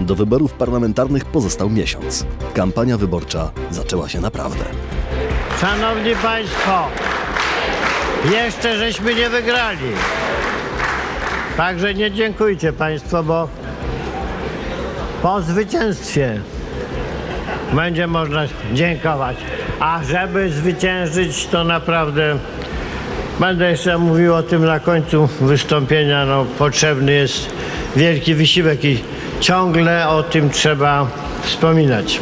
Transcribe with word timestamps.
Do 0.00 0.14
wyborów 0.14 0.52
parlamentarnych 0.52 1.24
pozostał 1.24 1.70
miesiąc. 1.70 2.26
Kampania 2.54 2.98
wyborcza 2.98 3.50
zaczęła 3.70 4.08
się 4.08 4.20
naprawdę. 4.20 4.64
Szanowni 5.60 6.16
Państwo, 6.22 6.86
jeszcze 8.32 8.78
żeśmy 8.78 9.14
nie 9.14 9.30
wygrali. 9.30 9.88
Także 11.56 11.94
nie 11.94 12.10
dziękujcie 12.10 12.72
Państwo, 12.72 13.22
bo 13.22 13.48
po 15.22 15.42
zwycięstwie 15.42 16.40
będzie 17.72 18.06
można 18.06 18.42
dziękować. 18.72 19.36
A 19.80 20.00
żeby 20.04 20.50
zwyciężyć, 20.50 21.46
to 21.46 21.64
naprawdę 21.64 22.38
będę 23.40 23.70
jeszcze 23.70 23.98
mówił 23.98 24.34
o 24.34 24.42
tym 24.42 24.64
na 24.64 24.80
końcu 24.80 25.28
wystąpienia. 25.40 26.26
No, 26.26 26.44
potrzebny 26.58 27.12
jest 27.12 27.50
wielki 27.96 28.34
wysiłek 28.34 28.84
i 28.84 28.98
ciągle 29.40 30.08
o 30.08 30.22
tym 30.22 30.50
trzeba 30.50 31.06
wspominać. 31.42 32.20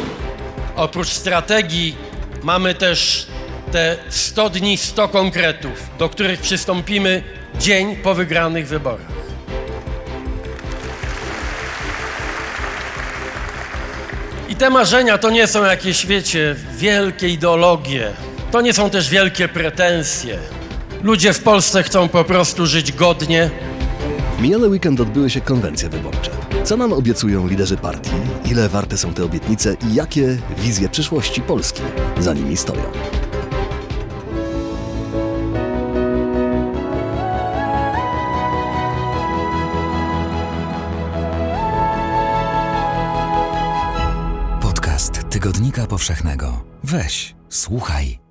Oprócz 0.75 1.09
strategii 1.09 1.95
mamy 2.43 2.75
też 2.75 3.27
te 3.71 3.97
100 4.09 4.49
dni, 4.49 4.77
100 4.77 5.07
konkretów, 5.07 5.89
do 5.99 6.09
których 6.09 6.39
przystąpimy 6.39 7.23
dzień 7.59 7.95
po 7.95 8.13
wygranych 8.15 8.67
wyborach. 8.67 9.17
I 14.49 14.55
te 14.55 14.69
marzenia 14.69 15.17
to 15.17 15.29
nie 15.29 15.47
są 15.47 15.65
jakieś, 15.65 16.05
wiecie, 16.05 16.55
wielkie 16.77 17.29
ideologie. 17.29 18.11
To 18.51 18.61
nie 18.61 18.73
są 18.73 18.89
też 18.89 19.09
wielkie 19.09 19.47
pretensje. 19.47 20.37
Ludzie 21.03 21.33
w 21.33 21.43
Polsce 21.43 21.83
chcą 21.83 22.09
po 22.09 22.23
prostu 22.23 22.65
żyć 22.65 22.91
godnie. 22.91 23.49
Miniony 24.41 24.67
weekend 24.67 24.99
odbyły 24.99 25.29
się 25.29 25.41
konwencje 25.41 25.89
wyborcze. 25.89 26.31
Co 26.63 26.77
nam 26.77 26.93
obiecują 26.93 27.47
liderzy 27.47 27.77
partii? 27.77 28.09
Ile 28.51 28.69
warte 28.69 28.97
są 28.97 29.13
te 29.13 29.25
obietnice 29.25 29.75
i 29.91 29.93
jakie 29.93 30.37
wizje 30.57 30.89
przyszłości 30.89 31.41
Polski 31.41 31.81
za 32.19 32.33
nimi 32.33 32.57
stoją? 32.57 32.83
Podcast 44.61 45.29
Tygodnika 45.29 45.87
Powszechnego. 45.87 46.63
Weź, 46.83 47.35
słuchaj. 47.49 48.26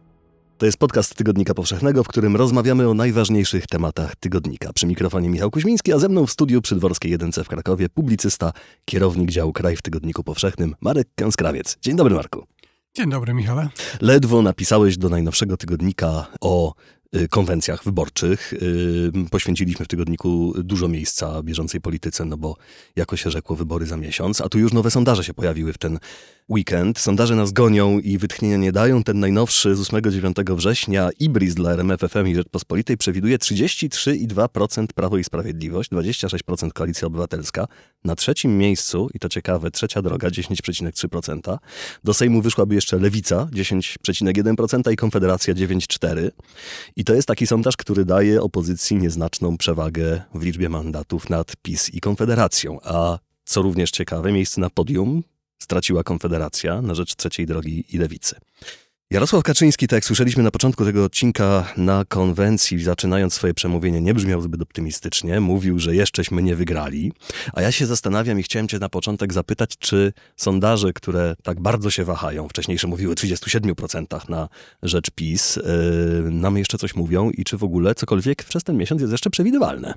To 0.58 0.66
jest 0.66 0.78
podcast 0.78 1.14
Tygodnika 1.14 1.54
Powszechnego, 1.54 2.04
w 2.04 2.08
którym 2.08 2.36
rozmawiamy 2.36 2.88
o 2.88 2.94
najważniejszych 2.94 3.66
tematach 3.66 4.16
tygodnika. 4.16 4.72
Przy 4.72 4.86
mikrofonie 4.86 5.28
Michał 5.28 5.50
Kuźmiński, 5.50 5.92
a 5.92 5.98
ze 5.98 6.08
mną 6.08 6.26
w 6.26 6.32
studiu 6.32 6.62
przy 6.62 6.76
Dworskiej 6.76 7.10
1 7.10 7.32
w 7.32 7.48
Krakowie 7.48 7.88
publicysta, 7.88 8.52
kierownik 8.84 9.30
działu 9.30 9.52
Kraj 9.52 9.76
w 9.76 9.82
Tygodniku 9.82 10.24
Powszechnym, 10.24 10.74
Marek 10.80 11.08
Kęskrawiec. 11.14 11.76
Dzień 11.82 11.96
dobry, 11.96 12.14
Marku. 12.14 12.46
Dzień 12.94 13.10
dobry, 13.10 13.34
Michale. 13.34 13.68
Ledwo 14.00 14.42
napisałeś 14.42 14.98
do 14.98 15.08
najnowszego 15.08 15.56
tygodnika 15.56 16.26
o 16.40 16.74
y, 17.16 17.28
konwencjach 17.28 17.84
wyborczych. 17.84 18.52
Y, 18.52 19.12
Poświęciliśmy 19.30 19.84
w 19.84 19.88
tygodniku 19.88 20.54
dużo 20.56 20.88
miejsca 20.88 21.42
bieżącej 21.42 21.80
polityce, 21.80 22.24
no 22.24 22.36
bo 22.36 22.56
jako 22.96 23.16
się 23.16 23.30
rzekło, 23.30 23.56
wybory 23.56 23.86
za 23.86 23.96
miesiąc, 23.96 24.41
a 24.41 24.48
tu 24.48 24.58
już 24.58 24.72
nowe 24.72 24.91
sondaże 24.91 25.24
się 25.24 25.34
pojawiły 25.34 25.72
w 25.72 25.78
ten 25.78 25.98
weekend. 26.48 26.98
Sondaże 26.98 27.36
nas 27.36 27.52
gonią 27.52 27.98
i 27.98 28.19
wytchnienia 28.19 28.56
nie 28.56 28.72
dają. 28.72 29.02
Ten 29.02 29.20
najnowszy 29.20 29.77
z 29.77 29.80
8-9 29.80 30.56
września 30.56 31.11
Ibris 31.19 31.55
dla 31.55 31.72
RMFFM 31.72 32.27
i 32.27 32.34
Rzeczpospolitej 32.34 32.97
przewiduje 32.97 33.38
33,2% 33.38 34.86
Prawo 34.94 35.19
i 35.19 35.25
Sprawiedliwość, 35.25 35.91
26% 35.91 36.72
Koalicja 36.72 37.06
Obywatelska. 37.06 37.66
Na 38.05 38.14
trzecim 38.14 38.58
miejscu, 38.58 39.08
i 39.14 39.19
to 39.19 39.28
ciekawe, 39.28 39.70
trzecia 39.70 40.03
droga 40.03 40.28
10,3%. 40.28 41.58
Do 42.05 42.14
Sejmu 42.14 42.42
wyszłaby 42.42 42.75
jeszcze 42.75 42.98
Lewica 42.98 43.48
10,1% 43.53 44.92
i 44.92 44.97
Konfederacja 44.97 45.54
9,4%. 45.54 46.31
I 46.97 47.04
to 47.04 47.15
jest 47.15 47.28
taki 47.28 47.47
sondaż, 47.47 47.76
który 47.76 48.04
daje 48.04 48.43
opozycji 48.43 48.97
nieznaczną 48.97 49.56
przewagę 49.56 50.22
w 50.34 50.43
liczbie 50.43 50.69
mandatów 50.69 51.31
nad 51.31 51.56
PiS 51.62 51.94
i 51.94 52.00
Konfederacją. 52.00 52.78
A 52.82 53.19
co 53.44 53.62
również 53.62 53.91
ciekawe, 53.91 54.32
miejsce 54.32 54.60
na 54.60 54.70
podium 54.70 55.22
straciła 55.59 56.03
Konfederacja 56.03 56.83
na 56.83 56.94
rzecz 56.94 57.15
trzeciej 57.15 57.47
drogi 57.47 57.84
i 57.93 57.99
lewicy. 57.99 58.37
Jarosław 59.11 59.43
Kaczyński, 59.43 59.89
tak 59.89 59.97
jak 59.97 60.05
słyszeliśmy 60.05 60.43
na 60.43 60.50
początku 60.50 60.84
tego 60.84 61.05
odcinka 61.05 61.72
na 61.77 62.05
konwencji, 62.05 62.83
zaczynając 62.83 63.34
swoje 63.34 63.55
przemówienie, 63.55 64.00
nie 64.00 64.15
brzmiał 64.15 64.43
zbyt 64.43 64.62
optymistycznie. 64.62 65.41
Mówił, 65.41 65.78
że 65.78 65.94
jeszcześmy 65.94 66.43
nie 66.43 66.56
wygrali. 66.56 67.12
A 67.53 67.62
ja 67.62 67.72
się 67.72 67.87
zastanawiam 67.87 68.41
i 68.41 68.43
chciałem 68.43 68.69
cię 68.69 68.78
na 68.78 68.89
początek 68.89 69.33
zapytać, 69.33 69.71
czy 69.78 70.12
sondaże, 70.37 70.93
które 70.93 71.37
tak 71.43 71.61
bardzo 71.61 71.91
się 71.91 72.05
wahają, 72.05 72.49
wcześniejsze 72.49 72.87
mówiły 72.87 73.15
37% 73.15 74.28
na 74.28 74.49
rzecz 74.83 75.11
PiS, 75.11 75.56
yy, 75.56 76.31
nam 76.31 76.59
jeszcze 76.59 76.78
coś 76.78 76.94
mówią 76.94 77.31
i 77.31 77.44
czy 77.44 77.56
w 77.56 77.65
ogóle 77.65 77.94
cokolwiek 77.94 78.44
przez 78.44 78.65
ten 78.65 78.77
miesiąc 78.77 79.00
jest 79.00 79.12
jeszcze 79.12 79.31
przewidywalne? 79.31 79.94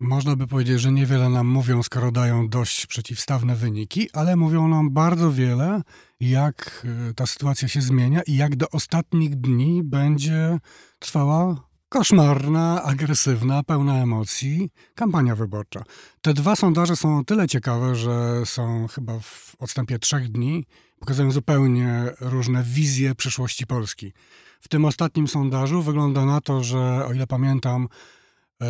Można 0.00 0.36
by 0.36 0.46
powiedzieć, 0.46 0.80
że 0.80 0.92
niewiele 0.92 1.28
nam 1.28 1.46
mówią, 1.46 1.82
skoro 1.82 2.12
dają 2.12 2.48
dość 2.48 2.86
przeciwstawne 2.86 3.56
wyniki, 3.56 4.08
ale 4.12 4.36
mówią 4.36 4.68
nam 4.68 4.90
bardzo 4.90 5.32
wiele, 5.32 5.82
jak 6.20 6.86
y, 7.10 7.14
ta 7.14 7.26
sytuacja 7.26 7.68
się 7.68 7.80
zmienia 7.80 8.22
i 8.22 8.36
jak 8.36 8.56
do 8.56 8.70
ostatnich 8.70 9.36
dni 9.36 9.82
będzie 9.84 10.58
trwała 10.98 11.70
koszmarna, 11.88 12.82
agresywna, 12.82 13.62
pełna 13.62 14.02
emocji 14.02 14.70
kampania 14.94 15.36
wyborcza. 15.36 15.82
Te 16.20 16.34
dwa 16.34 16.56
sondaże 16.56 16.96
są 16.96 17.18
o 17.18 17.24
tyle 17.24 17.48
ciekawe, 17.48 17.94
że 17.94 18.46
są 18.46 18.86
chyba 18.86 19.18
w 19.18 19.56
odstępie 19.58 19.98
trzech 19.98 20.28
dni, 20.28 20.66
pokazują 21.00 21.30
zupełnie 21.30 22.04
różne 22.20 22.62
wizje 22.62 23.14
przyszłości 23.14 23.66
Polski. 23.66 24.12
W 24.60 24.68
tym 24.68 24.84
ostatnim 24.84 25.28
sondażu 25.28 25.82
wygląda 25.82 26.24
na 26.24 26.40
to, 26.40 26.64
że 26.64 27.06
o 27.06 27.12
ile 27.12 27.26
pamiętam, 27.26 27.88
e, 28.62 28.66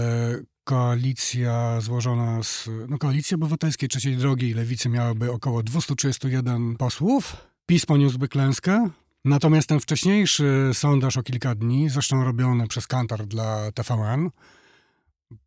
koalicja 0.70 1.80
złożona 1.80 2.42
z 2.42 2.68
no, 2.88 2.98
Koalicji 2.98 3.34
Obywatelskiej 3.34 3.88
Trzeciej 3.88 4.16
Drogi 4.16 4.48
i 4.48 4.54
Lewicy 4.54 4.88
miałaby 4.88 5.32
około 5.32 5.62
231 5.62 6.76
posłów. 6.76 7.36
PiS 7.66 7.86
poniósłby 7.86 8.28
klęskę. 8.28 8.90
Natomiast 9.24 9.68
ten 9.68 9.80
wcześniejszy 9.80 10.70
sondaż 10.72 11.16
o 11.16 11.22
kilka 11.22 11.54
dni, 11.54 11.88
zresztą 11.88 12.24
robiony 12.24 12.66
przez 12.66 12.86
Kantar 12.86 13.26
dla 13.26 13.72
TVN, 13.72 14.30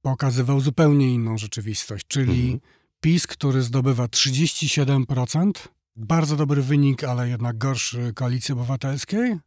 pokazywał 0.02 0.60
zupełnie 0.62 1.14
inną 1.14 1.38
rzeczywistość, 1.38 2.06
czyli 2.08 2.42
Mhm. 2.42 2.60
PiS, 3.02 3.28
który 3.28 3.62
zdobywa 3.62 4.06
37%, 4.06 5.52
bardzo 5.96 6.36
dobry 6.36 6.62
wynik, 6.62 7.04
ale 7.04 7.30
jednak 7.30 7.58
gorszy 7.58 8.14
Koalicji 8.16 8.54
Obywatelskiej 8.54 9.38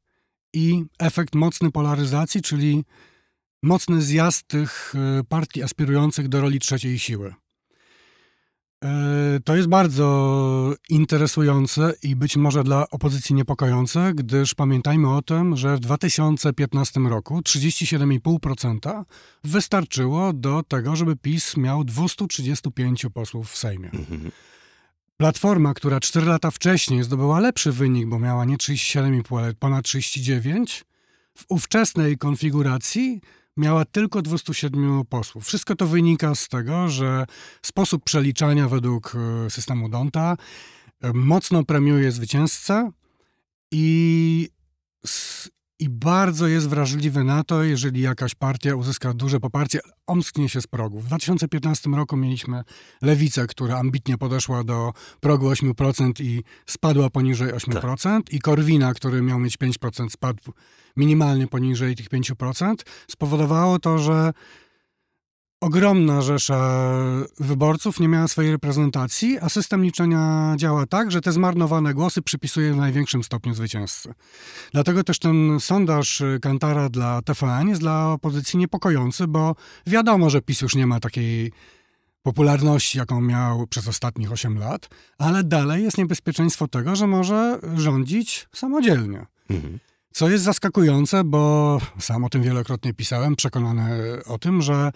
i 0.53 0.85
efekt 0.99 1.35
mocnej 1.35 1.73
polaryzacji, 1.73 2.43
czyli 2.43 2.85
mocny 3.67 4.03
zjazd 4.03 4.47
tych 4.47 4.95
y, 5.21 5.25
partii 5.25 5.63
aspirujących 5.63 6.29
do 6.29 6.41
roli 6.41 6.59
trzeciej 6.61 6.99
siły. 6.99 7.35
E, 8.85 9.41
To 9.45 9.57
jest 9.57 9.69
bardzo 9.69 10.75
interesujące 10.89 11.93
i 12.03 12.17
być 12.17 12.37
może 12.37 12.65
dla 12.65 12.91
opozycji 12.91 13.35
niepokojące, 13.35 14.13
gdyż 14.15 14.55
pamiętajmy 14.55 15.15
o 15.17 15.23
tym, 15.23 15.57
że 15.57 15.77
w 15.77 15.81
2015 15.81 17.01
roku 17.01 17.41
37,5% 17.41 19.05
wystarczyło 19.45 20.33
do 20.33 20.63
tego, 20.69 20.97
żeby 20.97 21.17
PiS 21.17 21.57
miał 21.57 21.85
235 21.85 23.07
posłów 23.15 23.51
w 23.51 23.57
Sejmie. 23.57 23.91
Platforma, 25.17 25.75
która 25.75 26.01
4 26.01 26.27
lata 26.27 26.51
wcześniej 26.51 27.03
zdobyła 27.03 27.41
lepszy 27.41 27.73
wynik, 27.73 28.07
bo 28.07 28.19
miała 28.19 28.45
nie 28.45 28.57
37,5, 28.57 29.39
ale 29.39 29.55
ponad 29.55 29.85
39, 29.85 30.85
w 31.39 31.45
ówczesnej 31.49 32.19
konfiguracji 32.19 33.21
miała 33.57 33.85
tylko 33.85 34.23
207 34.23 35.05
posłów. 35.09 35.47
Wszystko 35.47 35.77
to 35.77 35.87
wynika 35.87 36.35
z 36.35 36.49
tego, 36.49 36.89
że 36.89 37.27
sposób 37.63 38.05
przeliczania 38.05 38.69
według 38.69 39.17
e, 39.47 39.51
systemu 39.51 39.89
Donta 39.89 40.37
e, 41.03 41.13
mocno 41.13 41.65
premiuje 41.65 42.13
zwycięzcę 42.13 42.91
i, 43.73 44.49
i 45.79 45.89
bardzo 45.89 46.47
jest 46.47 46.69
wrażliwy 46.69 47.25
na 47.25 47.45
to, 47.45 47.63
jeżeli 47.63 48.01
jakaś 48.01 48.35
partia 48.35 48.75
uzyska 48.75 49.15
duże 49.15 49.41
poparcie, 49.41 49.81
omsknie 50.07 50.49
się 50.49 50.61
z 50.61 50.67
progu. 50.67 51.01
W 51.01 51.07
2015 51.07 51.91
roku 51.91 52.17
mieliśmy 52.17 52.63
lewicę, 53.03 53.47
która 53.47 53.79
ambitnie 53.79 54.19
podeszła 54.19 54.65
do 54.65 54.93
progu 55.21 55.51
8% 55.51 56.23
i 56.25 56.43
spadła 56.67 57.11
poniżej 57.11 57.53
8%, 57.53 58.21
i 58.31 58.39
Korwina, 58.39 58.95
który 58.95 59.23
miał 59.23 59.39
mieć 59.39 59.59
5%, 59.59 60.11
spadł 60.11 60.53
minimalnie 60.97 61.47
poniżej 61.47 61.97
tych 61.97 62.09
5%, 62.09 62.75
spowodowało 63.09 63.79
to, 63.79 63.99
że 63.99 64.33
ogromna 65.61 66.23
rzesza 66.23 66.91
wyborców 67.41 68.01
nie 68.01 68.09
miała 68.09 68.29
swojej 68.29 68.53
reprezentacji, 68.53 69.39
a 69.39 69.49
system 69.49 69.85
liczenia 69.85 70.55
działa 70.57 70.87
tak, 70.87 71.11
że 71.11 71.21
te 71.21 71.33
zmarnowane 71.33 71.95
głosy 71.95 72.23
przypisuje 72.23 72.73
w 72.73 72.77
największym 72.77 73.23
stopniu 73.25 73.55
zwycięzcy. 73.55 74.15
Dlatego 74.73 75.05
też 75.05 75.19
ten 75.19 75.61
sondaż 75.61 76.23
Kantara 76.43 76.89
dla 76.89 77.23
TVN 77.23 77.69
jest 77.69 77.81
dla 77.81 78.13
opozycji 78.13 78.59
niepokojący, 78.59 79.27
bo 79.27 79.55
wiadomo, 79.87 80.31
że 80.31 80.43
PiS 80.43 80.61
już 80.61 80.75
nie 80.75 80.87
ma 80.87 81.01
takiej 81.01 81.53
popularności, 82.23 82.99
jaką 82.99 83.21
miał 83.21 83.67
przez 83.67 83.89
ostatnich 83.89 84.33
8 84.33 84.59
lat, 84.59 84.89
ale 85.19 85.45
dalej 85.45 85.85
jest 85.85 85.99
niebezpieczeństwo 85.99 86.69
tego, 86.69 86.97
że 86.97 87.07
może 87.07 87.59
rządzić 87.75 88.49
samodzielnie. 88.53 89.27
Mhm. 89.51 89.79
Co 90.13 90.29
jest 90.29 90.45
zaskakujące, 90.45 91.25
bo 91.25 91.79
sam 91.99 92.25
o 92.25 92.29
tym 92.29 92.43
wielokrotnie 92.43 92.95
pisałem, 92.95 93.37
przekonany 93.37 94.01
o 94.27 94.39
tym, 94.39 94.63
że 94.63 94.93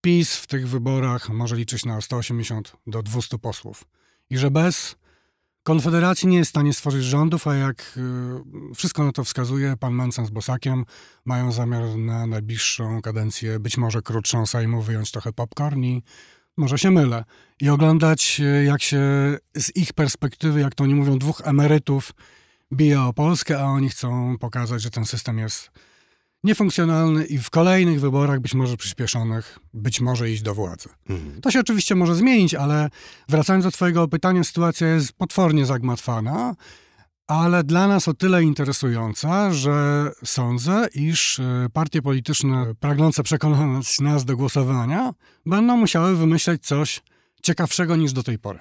PiS 0.00 0.36
w 0.36 0.46
tych 0.46 0.68
wyborach 0.68 1.28
może 1.28 1.56
liczyć 1.56 1.84
na 1.84 2.00
180 2.00 2.72
do 2.86 3.02
200 3.02 3.38
posłów. 3.38 3.84
I 4.30 4.38
że 4.38 4.50
bez 4.50 4.96
Konfederacji 5.68 6.28
nie 6.28 6.36
jest 6.36 6.48
w 6.48 6.54
stanie 6.54 6.72
stworzyć 6.72 7.04
rządów, 7.04 7.46
a 7.46 7.54
jak 7.54 7.98
y, 8.70 8.74
wszystko 8.74 9.04
na 9.04 9.12
to 9.12 9.24
wskazuje, 9.24 9.76
pan 9.80 9.94
Mencen 9.94 10.26
z 10.26 10.30
Bosakiem 10.30 10.84
mają 11.24 11.52
zamiar 11.52 11.96
na 11.96 12.26
najbliższą 12.26 13.02
kadencję, 13.02 13.60
być 13.60 13.76
może 13.76 14.02
krótszą 14.02 14.46
Sejmu, 14.46 14.82
wyjąć 14.82 15.10
trochę 15.10 15.32
popcorn 15.32 15.82
i 15.82 16.02
może 16.56 16.78
się 16.78 16.90
mylę. 16.90 17.24
I 17.60 17.68
oglądać, 17.68 18.40
y, 18.40 18.64
jak 18.64 18.82
się 18.82 19.00
z 19.56 19.76
ich 19.76 19.92
perspektywy, 19.92 20.60
jak 20.60 20.74
to 20.74 20.84
oni 20.84 20.94
mówią, 20.94 21.18
dwóch 21.18 21.40
emerytów 21.44 22.12
bije 22.72 23.00
o 23.02 23.12
Polskę, 23.12 23.60
a 23.60 23.64
oni 23.64 23.88
chcą 23.88 24.38
pokazać, 24.38 24.82
że 24.82 24.90
ten 24.90 25.04
system 25.04 25.38
jest 25.38 25.70
niefunkcjonalny 26.44 27.24
i 27.24 27.38
w 27.38 27.50
kolejnych 27.50 28.00
wyborach, 28.00 28.40
być 28.40 28.54
może 28.54 28.76
przyspieszonych, 28.76 29.58
być 29.74 30.00
może 30.00 30.30
iść 30.30 30.42
do 30.42 30.54
władzy. 30.54 30.88
Mhm. 31.08 31.40
To 31.40 31.50
się 31.50 31.60
oczywiście 31.60 31.94
może 31.94 32.14
zmienić, 32.14 32.54
ale 32.54 32.90
wracając 33.28 33.64
do 33.64 33.70
Twojego 33.70 34.08
pytania, 34.08 34.44
sytuacja 34.44 34.88
jest 34.88 35.12
potwornie 35.12 35.66
zagmatwana, 35.66 36.54
ale 37.26 37.64
dla 37.64 37.88
nas 37.88 38.08
o 38.08 38.14
tyle 38.14 38.42
interesująca, 38.42 39.52
że 39.52 40.10
sądzę, 40.24 40.88
iż 40.94 41.38
e, 41.38 41.66
partie 41.72 42.02
polityczne 42.02 42.74
pragnące 42.80 43.22
przekonać 43.22 44.00
nas 44.00 44.24
do 44.24 44.36
głosowania 44.36 45.12
będą 45.46 45.76
musiały 45.76 46.16
wymyśleć 46.16 46.66
coś 46.66 47.02
ciekawszego 47.42 47.96
niż 47.96 48.12
do 48.12 48.22
tej 48.22 48.38
pory. 48.38 48.58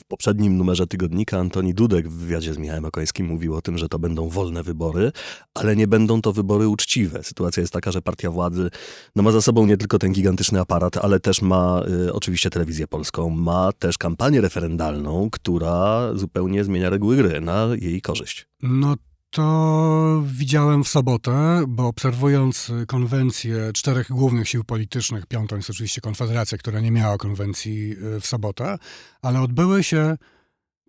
W 0.00 0.04
poprzednim 0.04 0.56
numerze 0.56 0.86
tygodnika 0.86 1.38
Antoni 1.38 1.74
Dudek 1.74 2.08
w 2.08 2.12
wywiadzie 2.12 2.54
z 2.54 2.58
Michałem 2.58 2.84
Okońskim 2.84 3.26
mówił 3.26 3.54
o 3.54 3.62
tym, 3.62 3.78
że 3.78 3.88
to 3.88 3.98
będą 3.98 4.28
wolne 4.28 4.62
wybory, 4.62 5.12
ale 5.54 5.76
nie 5.76 5.86
będą 5.86 6.22
to 6.22 6.32
wybory 6.32 6.68
uczciwe. 6.68 7.22
Sytuacja 7.22 7.60
jest 7.60 7.72
taka, 7.72 7.92
że 7.92 8.02
partia 8.02 8.30
władzy 8.30 8.70
no, 9.16 9.22
ma 9.22 9.32
za 9.32 9.42
sobą 9.42 9.66
nie 9.66 9.76
tylko 9.76 9.98
ten 9.98 10.12
gigantyczny 10.12 10.60
aparat, 10.60 10.96
ale 10.96 11.20
też 11.20 11.42
ma 11.42 11.82
y, 12.06 12.12
oczywiście 12.12 12.50
telewizję 12.50 12.86
polską, 12.86 13.30
ma 13.30 13.72
też 13.72 13.98
kampanię 13.98 14.40
referendalną, 14.40 15.28
która 15.30 16.10
zupełnie 16.14 16.64
zmienia 16.64 16.90
reguły 16.90 17.16
gry 17.16 17.40
na 17.40 17.68
jej 17.80 18.00
korzyść. 18.02 18.46
No 18.62 18.94
to 19.36 20.22
widziałem 20.26 20.84
w 20.84 20.88
sobotę, 20.88 21.64
bo 21.68 21.86
obserwując 21.86 22.72
konwencję 22.86 23.72
czterech 23.74 24.08
głównych 24.08 24.48
sił 24.48 24.64
politycznych, 24.64 25.26
piątą 25.26 25.56
jest 25.56 25.70
oczywiście 25.70 26.00
Konfederacja, 26.00 26.58
która 26.58 26.80
nie 26.80 26.90
miała 26.90 27.16
konwencji 27.16 27.92
y, 28.16 28.20
w 28.20 28.26
sobotę, 28.26 28.78
ale 29.22 29.40
odbyły 29.40 29.84
się 29.84 30.16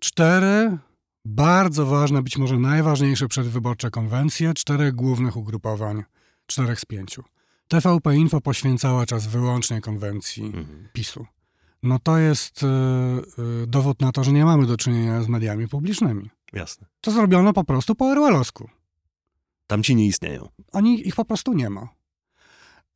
cztery 0.00 0.78
bardzo 1.24 1.86
ważne, 1.86 2.22
być 2.22 2.38
może 2.38 2.58
najważniejsze 2.58 3.28
przedwyborcze 3.28 3.90
konwencje 3.90 4.54
czterech 4.54 4.94
głównych 4.94 5.36
ugrupowań, 5.36 6.04
czterech 6.46 6.80
z 6.80 6.84
pięciu. 6.84 7.24
TVP 7.68 8.16
Info 8.16 8.40
poświęcała 8.40 9.06
czas 9.06 9.26
wyłącznie 9.26 9.80
konwencji 9.80 10.44
Mhm. 10.44 10.88
PiSu. 10.92 11.26
No 11.82 11.98
to 11.98 12.18
jest 12.18 12.62
y, 12.62 12.66
y, 13.62 13.66
dowód 13.66 14.00
na 14.00 14.12
to, 14.12 14.24
że 14.24 14.32
nie 14.32 14.44
mamy 14.44 14.66
do 14.66 14.76
czynienia 14.76 15.22
z 15.22 15.28
mediami 15.28 15.68
publicznymi. 15.68 16.30
Jasne. 16.52 16.86
To 17.00 17.10
zrobiono 17.10 17.52
po 17.52 17.64
prostu 17.64 17.94
po 17.94 18.06
orwellowsku. 18.06 18.68
Tamci 19.66 19.96
nie 19.96 20.06
istnieją. 20.06 20.48
Oni 20.72 21.08
ich 21.08 21.14
po 21.14 21.24
prostu 21.24 21.52
nie 21.52 21.70
ma. 21.70 21.88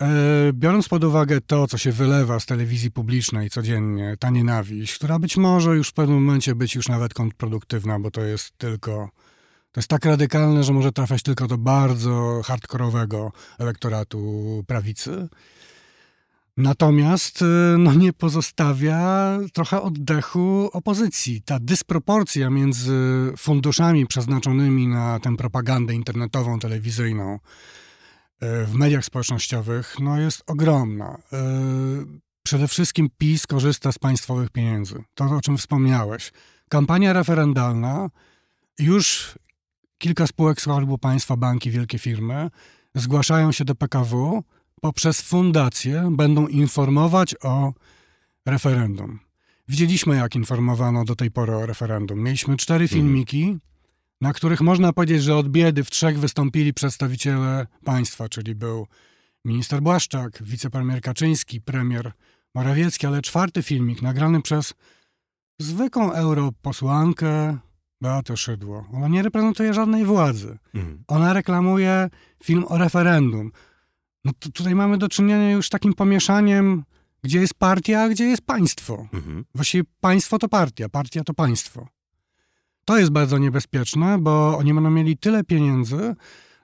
E, 0.03 0.53
biorąc 0.53 0.89
pod 0.89 1.05
uwagę 1.05 1.41
to, 1.41 1.67
co 1.67 1.79
się 1.79 1.93
wylewa 1.93 2.41
z 2.41 2.47
telewizji 2.47 2.91
publicznej 2.91 3.51
codziennie, 3.51 4.17
ta 4.19 4.31
nienawiść, 4.31 4.95
która 4.95 5.19
być 5.19 5.37
może 5.37 5.77
już 5.77 5.89
w 5.89 5.93
pewnym 5.93 6.25
momencie 6.25 6.55
być 6.55 6.75
już 6.75 6.89
nawet 6.89 7.15
kontrproduktywna, 7.15 8.01
bo 8.01 8.11
to 8.11 8.21
jest 8.21 8.59
tylko, 8.59 9.11
to 9.73 9.81
jest 9.81 9.89
tak 9.89 10.05
radykalne, 10.05 10.65
że 10.65 10.73
może 10.73 10.93
trafiać 10.93 11.23
tylko 11.23 11.47
do 11.47 11.59
bardzo 11.59 12.41
hardkorowego 12.45 13.33
elektoratu 13.59 14.65
prawicy. 14.67 15.29
Natomiast 16.57 17.43
y, 17.43 17.45
no, 17.79 17.95
nie 17.95 18.13
pozostawia 18.13 19.39
trochę 19.53 19.83
oddechu 19.83 20.71
opozycji. 20.73 21.43
Ta 21.43 21.59
dysproporcja 21.61 22.51
między 22.51 22.93
funduszami 23.39 24.07
przeznaczonymi 24.07 24.89
na 24.89 25.21
tę 25.21 25.37
propagandę 25.37 25.95
internetową, 25.95 26.59
telewizyjną 26.59 27.35
y, 27.35 27.39
w 28.67 28.75
mediach 28.75 29.05
społecznościowych 29.05 29.97
no, 30.01 30.21
jest 30.21 30.43
ogromna. 30.47 31.19
Y, 31.33 32.23
Przede 32.43 32.69
wszystkim 32.69 33.09
PiS 33.19 33.47
korzysta 33.47 33.93
z 33.93 33.99
państwowych 33.99 34.51
pieniędzy. 34.51 35.05
To, 35.15 35.25
o 35.25 35.41
czym 35.41 35.59
wspomniałeś. 35.59 36.33
Kampania 36.69 37.13
referendalna, 37.13 38.11
już 38.79 39.35
kilka 39.99 40.27
spółek 40.27 40.61
Skarbu 40.61 40.99
Państwa, 40.99 41.37
banki, 41.37 41.71
wielkie 41.71 41.99
firmy 41.99 42.51
zgłaszają 42.95 43.53
się 43.53 43.65
do 43.65 43.75
PKW, 43.75 44.43
poprzez 44.82 45.20
fundację 45.20 46.08
będą 46.12 46.46
informować 46.46 47.34
o 47.43 47.73
referendum. 48.46 49.19
Widzieliśmy, 49.69 50.17
jak 50.17 50.34
informowano 50.34 51.05
do 51.05 51.17
tej 51.17 51.31
pory 51.31 51.56
o 51.56 51.67
referendum. 51.67 52.23
Mieliśmy 52.23 52.56
cztery 52.56 52.88
filmiki, 52.88 53.58
na 54.20 54.32
których 54.32 54.61
można 54.61 54.93
powiedzieć, 54.93 55.23
że 55.23 55.37
od 55.37 55.49
biedy 55.49 55.84
w 55.84 55.90
trzech 55.90 56.19
wystąpili 56.19 56.75
przedstawiciele 56.75 57.67
państwa, 57.84 58.29
czyli 58.29 58.55
był 58.55 58.87
minister 59.44 59.81
Błaszczak, 59.81 60.43
wicepremier 60.43 61.00
Kaczyński, 61.00 61.61
premier 61.61 62.12
Morawiecki, 62.55 63.06
ale 63.06 63.23
czwarty 63.23 63.62
filmik 63.62 64.02
nagrany 64.02 64.43
przez 64.43 64.75
zwykłą 65.58 66.12
europosłankę 66.12 67.58
Beatę 68.00 68.37
Szydło. 68.37 68.87
Ona 68.93 69.08
nie 69.08 69.23
reprezentuje 69.23 69.75
żadnej 69.75 70.05
władzy. 70.05 70.58
Mhm. 70.75 71.05
Ona 71.08 71.32
reklamuje 71.32 72.11
film 72.43 72.64
o 72.69 72.79
referendum. 72.79 73.52
No 74.25 74.33
tutaj 74.53 74.75
mamy 74.75 74.99
do 74.99 75.09
czynienia 75.09 75.51
już 75.51 75.67
z 75.67 75.71
takim 75.71 75.95
pomieszaniem, 75.95 76.85
gdzie 77.23 77.41
jest 77.41 77.55
partia, 77.55 78.03
a 78.03 78.09
gdzie 78.09 78.25
jest 78.25 78.43
państwo. 78.43 79.09
Mhm. 79.13 79.45
Właściwie 79.55 79.85
państwo 80.01 80.39
to 80.39 80.49
partia, 80.49 80.89
partia 80.89 81.25
to 81.25 81.35
państwo. 81.35 81.89
To 82.85 82.99
jest 82.99 83.11
bardzo 83.11 83.39
niebezpieczne, 83.39 84.19
bo 84.19 84.59
oni 84.59 84.75
będą 84.75 84.91
mieli 84.91 85.17
tyle 85.17 85.45
pieniędzy, 85.45 86.15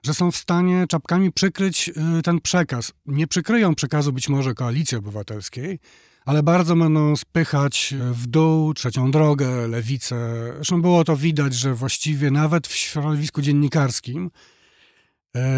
że 0.03 0.13
są 0.13 0.31
w 0.31 0.37
stanie 0.37 0.85
czapkami 0.89 1.31
przykryć 1.31 1.89
y, 1.89 2.21
ten 2.23 2.41
przekaz. 2.41 2.93
Nie 3.05 3.27
przykryją 3.27 3.75
przekazu 3.75 4.13
być 4.13 4.29
może 4.29 4.53
koalicji 4.53 4.97
obywatelskiej, 4.97 5.79
ale 6.25 6.43
bardzo 6.43 6.75
będą 6.75 7.15
spychać 7.15 7.93
y, 7.93 8.13
w 8.13 8.27
dół 8.27 8.73
trzecią 8.73 9.11
drogę, 9.11 9.67
lewicę. 9.67 10.15
Zresztą 10.55 10.81
było 10.81 11.03
to 11.03 11.17
widać, 11.17 11.53
że 11.53 11.73
właściwie 11.73 12.31
nawet 12.31 12.67
w 12.67 12.75
środowisku 12.75 13.41
dziennikarskim 13.41 14.31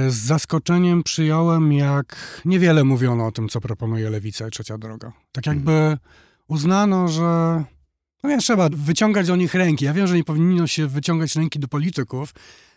z 0.07 0.13
zaskoczeniem 0.13 1.03
przyjąłem, 1.03 1.73
jak 1.73 2.41
niewiele 2.45 2.83
mówiono 2.83 3.27
o 3.27 3.31
tym, 3.31 3.49
co 3.49 3.61
proponuje 3.61 4.09
lewica 4.09 4.47
i 4.47 4.51
trzecia 4.51 4.77
droga. 4.77 5.11
Tak 5.31 5.45
jakby 5.45 5.97
uznano, 6.47 7.07
że 7.07 7.63
no 8.23 8.29
nie 8.29 8.37
trzeba 8.37 8.69
wyciągać 8.69 9.27
do 9.27 9.35
nich 9.35 9.53
ręki. 9.53 9.85
Ja 9.85 9.93
wiem, 9.93 10.07
że 10.07 10.15
nie 10.15 10.23
powinno 10.23 10.67
się 10.67 10.87
wyciągać 10.87 11.35
ręki 11.35 11.59
do 11.59 11.67
polityków, 11.67 12.33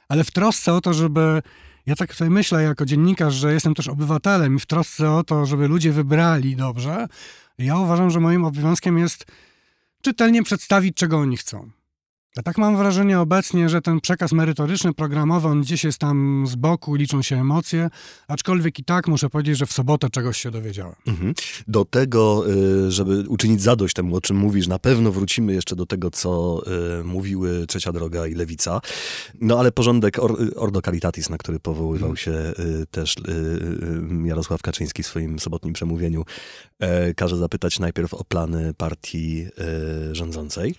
ale 0.09 0.25
w 0.25 0.31
trosce 0.31 0.75
o 0.75 0.81
to, 0.81 0.95
żeby. 0.95 1.43
Ja 1.87 1.97
tak 1.97 2.15
sobie 2.15 2.31
myślę 2.31 2.63
jako 2.63 2.85
dziennikarz, 2.85 3.35
że 3.35 3.53
jestem 3.53 3.75
też 3.75 3.89
obywatelem 3.89 4.57
i 4.57 4.59
w 4.59 4.67
trosce 4.67 5.11
o 5.11 5.25
to, 5.25 5.47
żeby 5.47 5.69
ludzie 5.69 5.93
wybrali 5.93 6.57
dobrze, 6.57 7.07
ja 7.59 7.77
uważam, 7.79 8.11
że 8.11 8.21
moim 8.21 8.45
obowiązkiem 8.45 8.99
jest 8.99 9.25
czytelnie 10.03 10.43
przedstawić, 10.43 10.97
czego 10.97 11.19
oni 11.19 11.37
chcą. 11.37 11.71
Ja 12.37 12.43
tak 12.43 12.59
mam 12.59 12.77
wrażenie 12.77 13.21
obecnie, 13.21 13.69
że 13.69 13.83
ten 13.83 14.01
przekaz 14.01 14.33
merytoryczny, 14.33 14.95
programowy, 14.95 15.49
on 15.49 15.61
gdzieś 15.63 15.85
jest 15.85 15.99
tam 15.99 16.45
z 16.47 16.55
boku, 16.55 16.95
liczą 16.95 17.23
się 17.23 17.41
emocje, 17.41 17.91
aczkolwiek 18.29 18.79
i 18.79 18.85
tak 18.85 19.09
muszę 19.09 19.31
powiedzieć, 19.31 19.59
że 19.59 19.67
w 19.67 19.73
sobotę 19.73 20.11
czegoś 20.11 20.39
się 20.39 20.51
dowiedziałem. 20.51 20.95
Mhm. 21.07 21.35
Do 21.69 21.85
tego, 21.85 22.45
y, 22.87 22.91
żeby 22.91 23.25
uczynić 23.29 23.63
zadość 23.63 23.95
temu, 23.95 24.17
o 24.17 24.21
czym 24.21 24.37
mówisz, 24.37 24.67
na 24.67 24.79
pewno 24.79 25.13
wrócimy 25.13 25.53
jeszcze 25.53 25.77
do 25.77 25.87
tego, 25.87 26.11
co 26.11 26.63
y, 27.01 27.05
mówiły 27.05 27.67
Trzecia 27.67 27.93
Droga 27.93 28.27
i 28.27 28.35
Lewica. 28.35 28.81
No 29.41 29.59
ale 29.59 29.73
porządek 29.73 30.19
Or 30.19 30.37
Ordo 30.57 30.83
Caritatis, 30.83 31.31
na 31.31 31.39
który 31.39 31.61
powoływał 31.61 32.17
się 32.17 32.33
y, 32.33 32.87
też 32.91 33.15
Jarosław 34.25 34.63
Kaczyński 34.63 35.03
w 35.03 35.07
swoim 35.07 35.39
sobotnim 35.39 35.75
przemówieniu, 35.75 36.25
e, 36.79 37.15
każe 37.15 37.37
zapytać 37.37 37.79
najpierw 37.79 38.15
o 38.15 38.25
plany 38.25 38.75
partii 38.75 39.47
y, 40.11 40.15
rządzącej. 40.15 40.75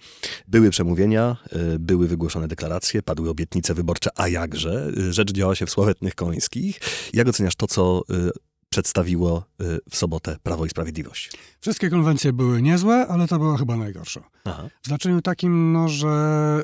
Były 0.47 0.69
przemówienia, 0.69 1.37
były 1.79 2.07
wygłoszone 2.07 2.47
deklaracje, 2.47 3.01
padły 3.01 3.29
obietnice 3.29 3.73
wyborcze, 3.73 4.09
a 4.15 4.27
jakże? 4.27 4.91
Y, 4.97 5.13
Rzecz 5.13 5.31
działa 5.31 5.55
się 5.55 5.65
w 5.65 5.69
sławetnych 5.69 6.15
końskich. 6.15 6.79
Jak 7.13 7.27
oceniasz 7.27 7.55
to, 7.55 7.67
co 7.67 8.03
y, 8.09 8.31
przedstawiło 8.69 9.43
w 9.89 9.95
sobotę 9.95 10.37
Prawo 10.43 10.65
i 10.65 10.69
Sprawiedliwość. 10.69 11.31
Wszystkie 11.59 11.89
konwencje 11.89 12.33
były 12.33 12.61
niezłe, 12.61 13.07
ale 13.07 13.27
to 13.27 13.39
była 13.39 13.57
chyba 13.57 13.77
najgorsza. 13.77 14.23
Aha. 14.43 14.69
W 14.81 14.87
znaczeniu 14.87 15.21
takim, 15.21 15.71
no, 15.71 15.89
że 15.89 16.63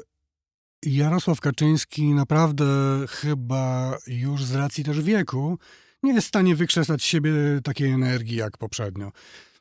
Jarosław 0.86 1.40
Kaczyński 1.40 2.14
naprawdę 2.14 2.66
chyba 3.10 3.98
już 4.08 4.46
z 4.46 4.56
racji 4.56 4.84
też 4.84 5.02
wieku 5.02 5.58
nie 6.04 6.14
jest 6.14 6.26
w 6.26 6.28
stanie 6.28 6.56
wykrzesać 6.56 7.02
z 7.02 7.06
siebie 7.06 7.32
takiej 7.64 7.92
energii 7.92 8.36
jak 8.36 8.58
poprzednio. 8.58 9.12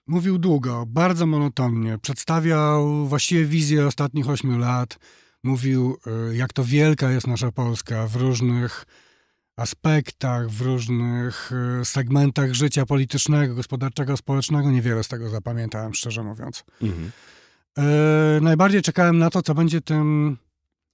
Mówił 0.06 0.38
długo, 0.38 0.84
bardzo 0.86 1.26
monotonnie, 1.26 1.98
przedstawiał 1.98 3.06
właściwie 3.06 3.44
wizję 3.44 3.86
ostatnich 3.86 4.28
ośmiu 4.28 4.58
lat. 4.58 4.98
Mówił, 5.42 5.96
y, 6.30 6.36
jak 6.36 6.52
to 6.52 6.64
wielka 6.64 7.10
jest 7.10 7.26
nasza 7.26 7.52
Polska 7.52 8.06
w 8.06 8.16
różnych 8.16 8.86
aspektach, 9.56 10.50
w 10.50 10.60
różnych 10.60 11.52
y, 11.80 11.84
segmentach 11.84 12.52
życia 12.52 12.86
politycznego, 12.86 13.54
gospodarczego, 13.54 14.16
społecznego. 14.16 14.70
Niewiele 14.70 15.04
z 15.04 15.08
tego 15.08 15.28
zapamiętałem, 15.28 15.94
szczerze 15.94 16.22
mówiąc. 16.22 16.64
Mhm. 16.82 17.10
E, 17.78 18.40
najbardziej 18.40 18.82
czekałem 18.82 19.18
na 19.18 19.30
to, 19.30 19.42
co 19.42 19.54
będzie 19.54 19.80
tym 19.80 20.36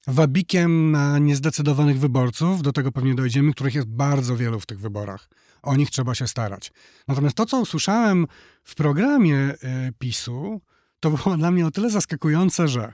wabikiem 0.06 0.90
na 0.90 1.18
niezdecydowanych 1.18 1.98
wyborców. 1.98 2.62
Do 2.62 2.72
tego 2.72 2.92
pewnie 2.92 3.14
dojdziemy, 3.14 3.52
których 3.52 3.74
jest 3.74 3.88
bardzo 3.88 4.36
wielu 4.36 4.60
w 4.60 4.66
tych 4.66 4.80
wyborach. 4.80 5.28
O 5.62 5.76
nich 5.76 5.90
trzeba 5.90 6.14
się 6.14 6.26
starać. 6.26 6.72
Natomiast 7.08 7.36
to, 7.36 7.46
co 7.46 7.60
usłyszałem 7.60 8.26
w 8.64 8.74
programie 8.74 9.38
e, 9.38 9.54
PiSu, 9.98 10.60
to 11.00 11.10
było 11.10 11.36
dla 11.36 11.50
mnie 11.50 11.66
o 11.66 11.70
tyle 11.70 11.90
zaskakujące, 11.90 12.68
że 12.68 12.92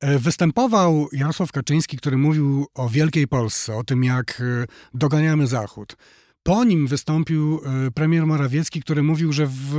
e, 0.00 0.18
występował 0.18 1.08
Jarosław 1.12 1.52
Kaczyński, 1.52 1.96
który 1.96 2.16
mówił 2.16 2.66
o 2.74 2.88
Wielkiej 2.88 3.28
Polsce, 3.28 3.76
o 3.76 3.84
tym, 3.84 4.04
jak 4.04 4.40
e, 4.40 4.66
doganiamy 4.94 5.46
Zachód. 5.46 5.96
Po 6.42 6.64
nim 6.64 6.86
wystąpił 6.86 7.60
premier 7.94 8.26
Morawiecki, 8.26 8.82
który 8.82 9.02
mówił, 9.02 9.32
że 9.32 9.46
w 9.46 9.74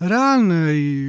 realnej 0.00 1.06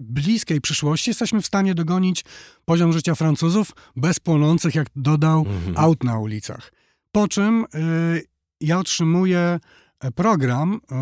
bliskiej 0.00 0.60
przyszłości 0.60 1.10
jesteśmy 1.10 1.42
w 1.42 1.46
stanie 1.46 1.74
dogonić 1.74 2.24
poziom 2.64 2.92
życia 2.92 3.14
Francuzów 3.14 3.72
bez 3.96 4.20
płonących, 4.20 4.74
jak 4.74 4.86
dodał, 4.96 5.38
Mhm. 5.48 5.74
aut 5.76 6.04
na 6.04 6.18
ulicach. 6.18 6.72
Po 7.12 7.28
czym 7.28 7.64
y, 7.74 8.22
ja 8.60 8.78
otrzymuję 8.78 9.60
e, 10.00 10.10
program 10.12 10.74
y, 10.74 10.94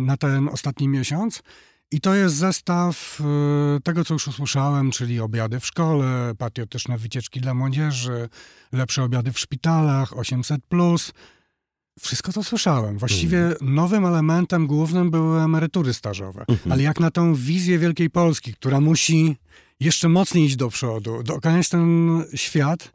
na 0.00 0.16
ten 0.16 0.48
ostatni 0.48 0.88
miesiąc 0.88 1.42
i 1.90 2.00
to 2.00 2.14
jest 2.14 2.34
zestaw 2.34 3.20
y, 3.76 3.80
tego, 3.80 4.04
co 4.04 4.14
już 4.14 4.28
usłyszałem, 4.28 4.90
czyli 4.90 5.20
obiady 5.20 5.60
w 5.60 5.66
szkole, 5.66 6.32
patriotyczne 6.38 6.98
wycieczki 6.98 7.40
dla 7.40 7.54
młodzieży, 7.54 8.28
lepsze 8.72 9.02
obiady 9.02 9.32
w 9.32 9.38
szpitalach, 9.38 10.10
800+. 10.12 11.12
Wszystko 12.00 12.32
to 12.32 12.44
słyszałem. 12.44 12.98
Właściwie 12.98 13.38
nowym 13.60 14.06
elementem 14.06 14.66
głównym 14.66 15.10
były 15.10 15.40
emerytury 15.40 15.94
stażowe. 15.94 16.44
Mhm. 16.48 16.72
Ale 16.72 16.82
jak 16.82 17.00
na 17.00 17.10
tą 17.10 17.34
wizję 17.34 17.78
Wielkiej 17.78 18.10
Polski, 18.10 18.54
która 18.54 18.80
musi 18.80 19.36
jeszcze 19.80 20.08
mocniej 20.08 20.44
iść 20.44 20.56
do 20.56 20.68
przodu, 20.68 21.22
doganiać 21.22 21.68
ten 21.68 22.24
świat, 22.34 22.92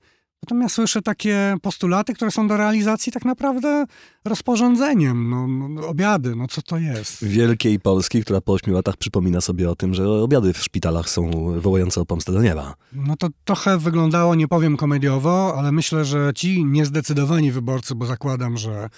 ja 0.61 0.69
słyszę 0.69 1.01
takie 1.01 1.55
postulaty, 1.61 2.13
które 2.13 2.31
są 2.31 2.47
do 2.47 2.57
realizacji 2.57 3.11
tak 3.11 3.25
naprawdę 3.25 3.85
rozporządzeniem. 4.25 5.29
No, 5.29 5.47
no, 5.47 5.87
obiady, 5.87 6.35
no 6.35 6.47
co 6.47 6.61
to 6.61 6.77
jest? 6.77 7.25
Wielkiej 7.25 7.79
Polski, 7.79 8.21
która 8.21 8.41
po 8.41 8.53
ośmiu 8.53 8.73
latach 8.73 8.97
przypomina 8.97 9.41
sobie 9.41 9.69
o 9.69 9.75
tym, 9.75 9.93
że 9.93 10.09
obiady 10.09 10.53
w 10.53 10.63
szpitalach 10.63 11.09
są 11.09 11.31
wołające 11.61 12.01
o 12.01 12.05
pomstę 12.05 12.31
do 12.31 12.41
nieba. 12.41 12.75
No 12.93 13.15
to 13.17 13.27
trochę 13.45 13.77
wyglądało, 13.77 14.35
nie 14.35 14.47
powiem 14.47 14.77
komediowo, 14.77 15.55
ale 15.57 15.71
myślę, 15.71 16.05
że 16.05 16.31
ci 16.35 16.65
niezdecydowani 16.65 17.51
wyborcy, 17.51 17.95
bo 17.95 18.05
zakładam, 18.05 18.57
że 18.57 18.89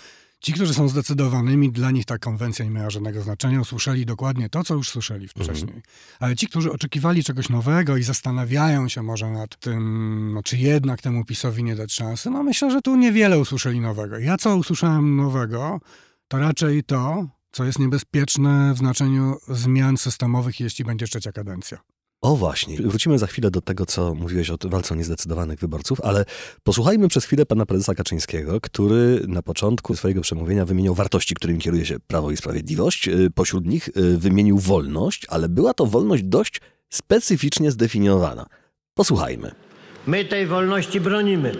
ci, 0.45 0.53
którzy 0.53 0.73
są 0.73 0.87
zdecydowanymi, 0.87 1.71
dla 1.71 1.91
nich 1.91 2.05
ta 2.05 2.17
konwencja 2.17 2.65
nie 2.65 2.71
miała 2.71 2.89
żadnego 2.89 3.21
znaczenia, 3.21 3.61
usłyszeli 3.61 4.05
dokładnie 4.05 4.49
to, 4.49 4.63
co 4.63 4.73
już 4.73 4.89
słyszeli 4.89 5.27
wcześniej. 5.27 5.81
Ale 6.19 6.35
ci, 6.35 6.47
którzy 6.47 6.71
oczekiwali 6.71 7.23
czegoś 7.23 7.49
nowego 7.49 7.97
i 7.97 8.03
zastanawiają 8.03 8.87
się 8.89 9.03
może 9.03 9.31
nad 9.31 9.59
tym, 9.59 10.31
no, 10.33 10.43
czy 10.43 10.57
jednak 10.57 11.01
temu 11.01 11.25
PiSowi 11.25 11.63
nie 11.63 11.75
dać 11.75 11.93
szansy, 11.93 12.29
no 12.29 12.43
myślę, 12.43 12.71
że 12.71 12.81
tu 12.81 12.95
niewiele 12.95 13.39
usłyszeli 13.39 13.79
nowego. 13.79 14.19
Ja 14.19 14.37
co 14.37 14.55
usłyszałem 14.55 15.15
nowego, 15.15 15.79
to 16.27 16.39
raczej 16.39 16.83
to, 16.83 17.27
co 17.51 17.65
jest 17.65 17.79
niebezpieczne 17.79 18.73
w 18.73 18.77
znaczeniu 18.77 19.37
zmian 19.47 19.97
systemowych, 19.97 20.59
jeśli 20.59 20.85
będzie 20.85 21.07
trzecia 21.07 21.31
kadencja. 21.31 21.94
O 22.21 22.35
właśnie, 22.35 22.77
wrócimy 22.77 23.19
za 23.19 23.27
chwilę 23.27 23.51
do 23.51 23.61
tego, 23.61 23.85
co 23.85 24.13
mówiłeś 24.15 24.49
o 24.49 24.57
walce 24.65 24.93
o 24.93 24.97
niezdecydowanych 24.97 25.59
wyborców, 25.59 26.01
ale 26.01 26.25
posłuchajmy 26.63 27.07
przez 27.07 27.25
chwilę 27.25 27.45
pana 27.45 27.65
prezesa 27.65 27.95
Kaczyńskiego, 27.95 28.61
który 28.61 29.21
na 29.27 29.41
początku 29.41 29.95
swojego 29.95 30.21
przemówienia 30.21 30.65
wymieniał 30.65 30.93
wartości, 30.95 31.35
którymi 31.35 31.59
kieruje 31.59 31.85
się 31.85 31.99
Prawo 32.07 32.31
i 32.31 32.37
Sprawiedliwość. 32.37 33.07
Y, 33.07 33.31
Pośród 33.35 33.65
nich 33.65 33.89
y, 33.97 34.17
wymienił 34.17 34.59
wolność, 34.59 35.25
ale 35.29 35.49
była 35.49 35.73
to 35.73 35.85
wolność 35.85 36.23
dość 36.23 36.61
specyficznie 36.89 37.71
zdefiniowana. 37.71 38.45
Posłuchajmy. 38.93 39.51
My 40.07 40.25
tej 40.25 40.47
wolności 40.47 41.01
bronimy, 41.01 41.55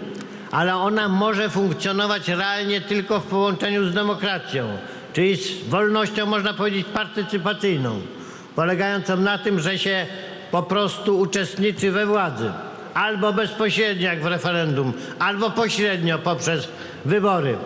ale 0.52 0.76
ona 0.76 1.10
może 1.10 1.50
funkcjonować 1.50 2.28
realnie 2.28 2.82
tylko 2.82 3.20
w 3.20 3.24
połączeniu 3.24 3.90
z 3.90 3.94
demokracją, 3.94 4.68
czyli 5.14 5.36
z 5.36 5.64
wolnością, 5.70 6.26
można 6.26 6.54
powiedzieć, 6.54 6.88
partycypacyjną, 6.94 8.02
polegającą 8.56 9.18
na 9.18 9.38
tym, 9.38 9.60
że 9.60 9.80
się 9.80 10.08
po 10.56 10.64
prostu 10.64 11.20
uczestniczy 11.20 11.92
we 11.92 12.06
władzy. 12.06 12.52
Albo 12.94 13.34
bezpośrednio, 13.34 14.04
jak 14.04 14.22
w 14.22 14.26
referendum, 14.26 14.94
albo 15.20 15.50
pośrednio 15.50 16.20
poprzez 16.20 16.68
wybory, 17.06 17.58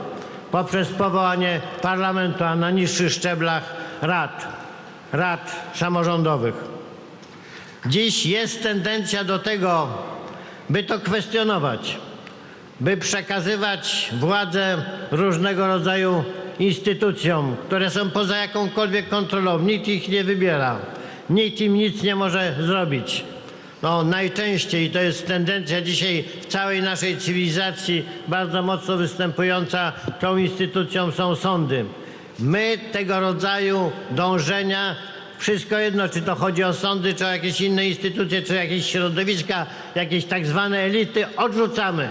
poprzez 0.52 0.88
powołanie 0.88 1.62
parlamentu, 1.82 2.44
a 2.44 2.56
na 2.56 2.72
niższych 2.72 3.12
szczeblach 3.14 3.74
rad, 4.02 4.48
rad 5.12 5.72
samorządowych. 5.76 6.54
Dziś 7.86 8.26
jest 8.26 8.64
tendencja 8.64 9.24
do 9.24 9.40
tego, 9.40 9.88
by 10.70 10.84
to 10.84 11.00
kwestionować, 11.00 11.98
by 12.80 12.98
przekazywać 12.98 14.10
władzę 14.20 14.78
różnego 15.12 15.68
rodzaju 15.68 16.24
instytucjom, 16.60 17.56
które 17.68 17.90
są 17.90 18.10
poza 18.10 18.38
jakąkolwiek 18.38 19.10
kontrolą. 19.10 19.60
Nikt 19.60 19.88
ich 19.88 20.10
nie 20.10 20.24
wybiera, 20.24 20.80
nikt 21.30 21.62
im 21.62 21.74
nic 21.74 22.04
nie 22.04 22.16
może 22.16 22.56
zrobić. 22.60 23.24
No, 23.82 24.04
najczęściej 24.04 24.90
to 24.90 25.00
jest 25.00 25.28
tendencja 25.28 25.82
dzisiaj 25.82 26.24
w 26.42 26.46
całej 26.46 26.82
naszej 26.82 27.18
cywilizacji 27.18 28.06
bardzo 28.28 28.62
mocno 28.62 28.98
występująca. 28.98 29.92
Tą 30.20 30.38
instytucją 30.38 31.12
są 31.12 31.36
sądy. 31.36 31.86
My 32.40 32.78
tego 32.92 33.20
rodzaju 33.20 33.92
dążenia, 34.12 34.96
wszystko 35.38 35.78
jedno, 35.78 36.10
czy 36.10 36.22
to 36.22 36.36
chodzi 36.36 36.64
o 36.64 36.74
sądy, 36.74 37.14
czy 37.14 37.26
o 37.26 37.32
jakieś 37.32 37.62
inne 37.62 37.88
instytucje, 37.88 38.42
czy 38.42 38.56
jakieś 38.56 38.86
środowiska, 38.86 39.66
jakieś 39.96 40.26
tak 40.26 40.46
zwane 40.46 40.80
elity, 40.80 41.36
odrzucamy. 41.38 42.10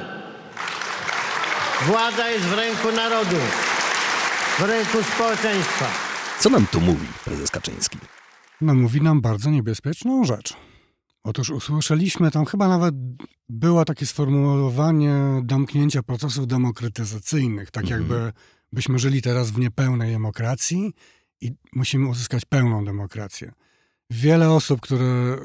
Władza 1.82 2.30
jest 2.30 2.44
w 2.44 2.58
ręku 2.58 2.92
narodu, 2.92 3.36
w 4.58 4.62
ręku 4.62 5.02
społeczeństwa. 5.14 5.86
Co 6.38 6.50
nam 6.50 6.66
tu 6.66 6.80
mówi 6.80 7.06
prezes 7.24 7.50
Kaczyński? 7.50 7.98
No, 8.60 8.74
mówi 8.74 9.02
nam 9.02 9.20
bardzo 9.20 9.50
niebezpieczną 9.50 10.24
rzecz. 10.24 10.56
Otóż 11.24 11.50
usłyszeliśmy, 11.50 12.30
tam 12.30 12.44
chyba 12.44 12.68
nawet 12.68 12.94
było 13.48 13.84
takie 13.84 14.06
sformułowanie 14.06 15.14
domknięcia 15.42 16.02
procesów 16.02 16.46
demokratyzacyjnych, 16.46 17.70
tak 17.70 17.90
jakby 17.90 18.32
byśmy 18.72 18.98
żyli 18.98 19.22
teraz 19.22 19.50
w 19.50 19.58
niepełnej 19.58 20.12
demokracji 20.12 20.92
i 21.40 21.52
musimy 21.72 22.08
uzyskać 22.08 22.44
pełną 22.44 22.84
demokrację. 22.84 23.52
Wiele 24.10 24.50
osób, 24.50 24.80
które 24.80 25.36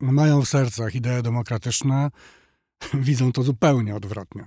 mają 0.00 0.42
w 0.42 0.48
sercach 0.48 0.94
idee 0.94 1.22
demokratyczne, 1.22 2.10
widzą 2.94 3.32
to 3.32 3.42
zupełnie 3.42 3.96
odwrotnie. 3.96 4.44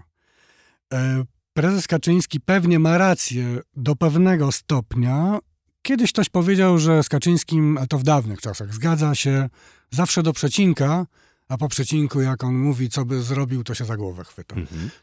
E, 0.94 1.24
Prezes 1.54 1.88
Kaczyński 1.88 2.40
pewnie 2.40 2.80
ma 2.80 2.98
rację 2.98 3.60
do 3.76 3.96
pewnego 3.96 4.52
stopnia. 4.52 5.40
Kiedyś 5.86 6.12
ktoś 6.12 6.30
powiedział, 6.30 6.80
że 6.80 7.04
z 7.04 7.10
Kaczyńskim, 7.10 7.78
ale 7.78 7.88
to 7.88 7.98
w 7.98 8.04
dawnych 8.04 8.42
czasach, 8.42 8.74
zgadza 8.74 9.16
się 9.16 9.50
zawsze 9.92 10.24
do 10.24 10.34
przecinka, 10.34 11.06
a 11.50 11.58
po 11.58 11.68
przecinku, 11.68 12.22
jak 12.22 12.44
on 12.44 12.56
mówi, 12.56 12.90
co 12.90 13.06
by 13.06 13.22
zrobił, 13.22 13.64
to 13.64 13.74
się 13.74 13.86
za 13.86 13.98
głowę 13.98 14.24
chwyta. 14.24 14.56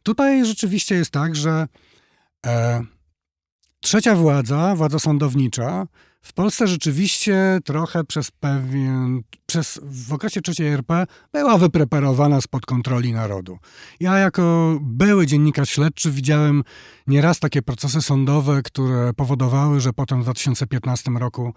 Tutaj 0.02 0.44
rzeczywiście 0.44 0.94
jest 0.94 1.10
tak, 1.10 1.36
że 1.36 1.66
e, 2.46 2.82
trzecia 3.82 4.14
władza, 4.14 4.74
władza 4.76 4.98
sądownicza, 4.98 5.86
w 6.22 6.32
Polsce 6.32 6.66
rzeczywiście 6.68 7.58
trochę 7.64 8.04
przez 8.04 8.30
pewien, 8.30 9.22
przez, 9.46 9.80
w 9.82 10.12
okresie 10.12 10.40
trzeciej 10.42 10.68
RP 10.68 11.06
była 11.32 11.58
wypreparowana 11.58 12.40
spod 12.40 12.66
kontroli 12.66 13.12
narodu. 13.12 13.58
Ja 14.00 14.18
jako 14.18 14.78
były 14.80 15.26
dziennikarz 15.26 15.70
śledczy 15.70 16.10
widziałem 16.10 16.64
nieraz 17.06 17.40
takie 17.40 17.62
procesy 17.62 18.02
sądowe, 18.02 18.62
które 18.62 19.12
powodowały, 19.14 19.80
że 19.80 19.92
potem 19.92 20.20
w 20.20 20.24
2015 20.24 21.10
roku 21.10 21.54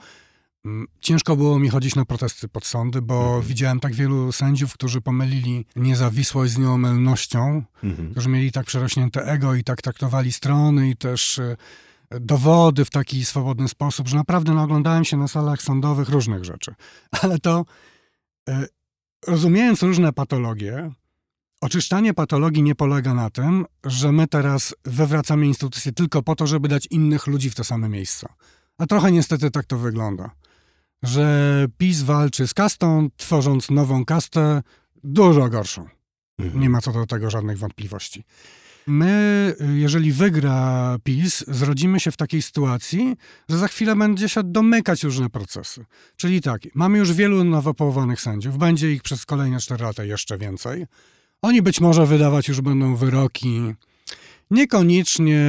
mm, 0.65 0.88
ciężko 1.01 1.36
było 1.36 1.60
mi 1.60 1.70
chodzić 1.70 1.96
na 1.96 2.05
protesty 2.05 2.48
pod 2.48 2.65
sądy, 2.65 3.01
bo 3.01 3.41
widziałem 3.41 3.79
tak 3.79 3.94
wielu 3.94 4.32
sędziów, 4.32 4.74
którzy 4.74 5.01
pomylili 5.01 5.65
niezawisłość 5.75 6.53
z 6.53 6.58
nieomylnością, 6.58 7.63
Mhm. 7.84 8.12
którzy 8.12 8.29
mieli 8.29 8.51
tak 8.51 8.65
przerośnięte 8.65 9.25
ego 9.25 9.55
i 9.55 9.63
tak 9.63 9.82
traktowali 9.82 10.32
strony 10.32 10.89
i 10.89 10.96
też 10.98 11.39
e, 11.39 11.55
dowody 12.09 12.85
w 12.85 12.89
taki 12.89 13.25
swobodny 13.25 13.67
sposób, 13.67 14.07
że 14.07 14.15
naprawdę 14.15 14.53
no, 14.53 14.63
oglądałem 14.63 15.05
się 15.05 15.17
na 15.17 15.27
salach 15.27 15.62
sądowych 15.62 16.09
różnych 16.09 16.45
rzeczy. 16.45 16.75
Ale 17.21 17.39
to 17.39 17.65
e, 18.50 18.65
rozumiejąc 19.27 19.83
różne 19.83 20.13
patologie, 20.13 20.91
oczyszczanie 21.62 22.13
patologii 22.13 22.63
nie 22.63 22.75
polega 22.75 23.13
na 23.13 23.29
tym, 23.29 23.65
że 23.83 24.12
my 24.12 24.27
teraz 24.27 24.75
wywracamy 24.85 25.47
instytucje 25.47 25.91
tylko 25.91 26.24
po 26.24 26.35
to, 26.35 26.47
żeby 26.47 26.67
dać 26.67 26.88
innych 26.91 27.27
ludzi 27.27 27.50
w 27.50 27.55
te 27.55 27.63
same 27.63 27.89
miejsca. 27.89 28.33
A 28.77 28.85
trochę 28.85 29.12
niestety 29.12 29.51
tak 29.51 29.65
to 29.65 29.77
wygląda. 29.77 30.31
że 31.03 31.65
PiS 31.77 32.01
walczy 32.01 32.47
z 32.47 32.53
kastą, 32.53 33.09
tworząc 33.17 33.69
nową 33.69 34.05
kastę, 34.05 34.62
dużo 35.03 35.50
gorszą. 35.50 35.88
Mhm. 36.39 36.62
Nie 36.62 36.69
ma 36.69 36.81
co 36.81 36.91
do 36.91 37.05
tego 37.05 37.29
żadnych 37.29 37.57
wątpliwości. 37.57 38.24
My, 38.87 39.55
jeżeli 39.75 40.11
wygra 40.11 40.97
PiS, 41.03 41.43
zrodzimy 41.47 41.99
się 41.99 42.11
w 42.11 42.17
takiej 42.17 42.41
sytuacji, 42.41 43.15
że 43.49 43.57
za 43.57 43.67
chwilę 43.67 43.95
będzie 43.95 44.29
się 44.29 44.43
domykać 44.43 45.03
różne 45.03 45.29
procesy. 45.29 45.85
Czyli 46.17 46.41
tak, 46.41 46.61
mamy 46.75 46.97
już 46.97 47.13
wielu 47.13 47.43
nowo 47.43 47.73
powołanych 47.73 48.21
sędziów, 48.21 48.57
będzie 48.57 48.91
ich 48.91 49.03
przez 49.03 49.25
kolejne 49.25 49.59
4 49.59 49.83
lata 49.83 50.03
jeszcze 50.03 50.37
więcej. 50.37 50.85
Oni 51.41 51.61
być 51.61 51.81
może 51.81 52.05
wydawać 52.05 52.47
już 52.47 52.61
będą 52.61 52.95
wyroki 52.95 53.73
niekoniecznie 54.51 55.39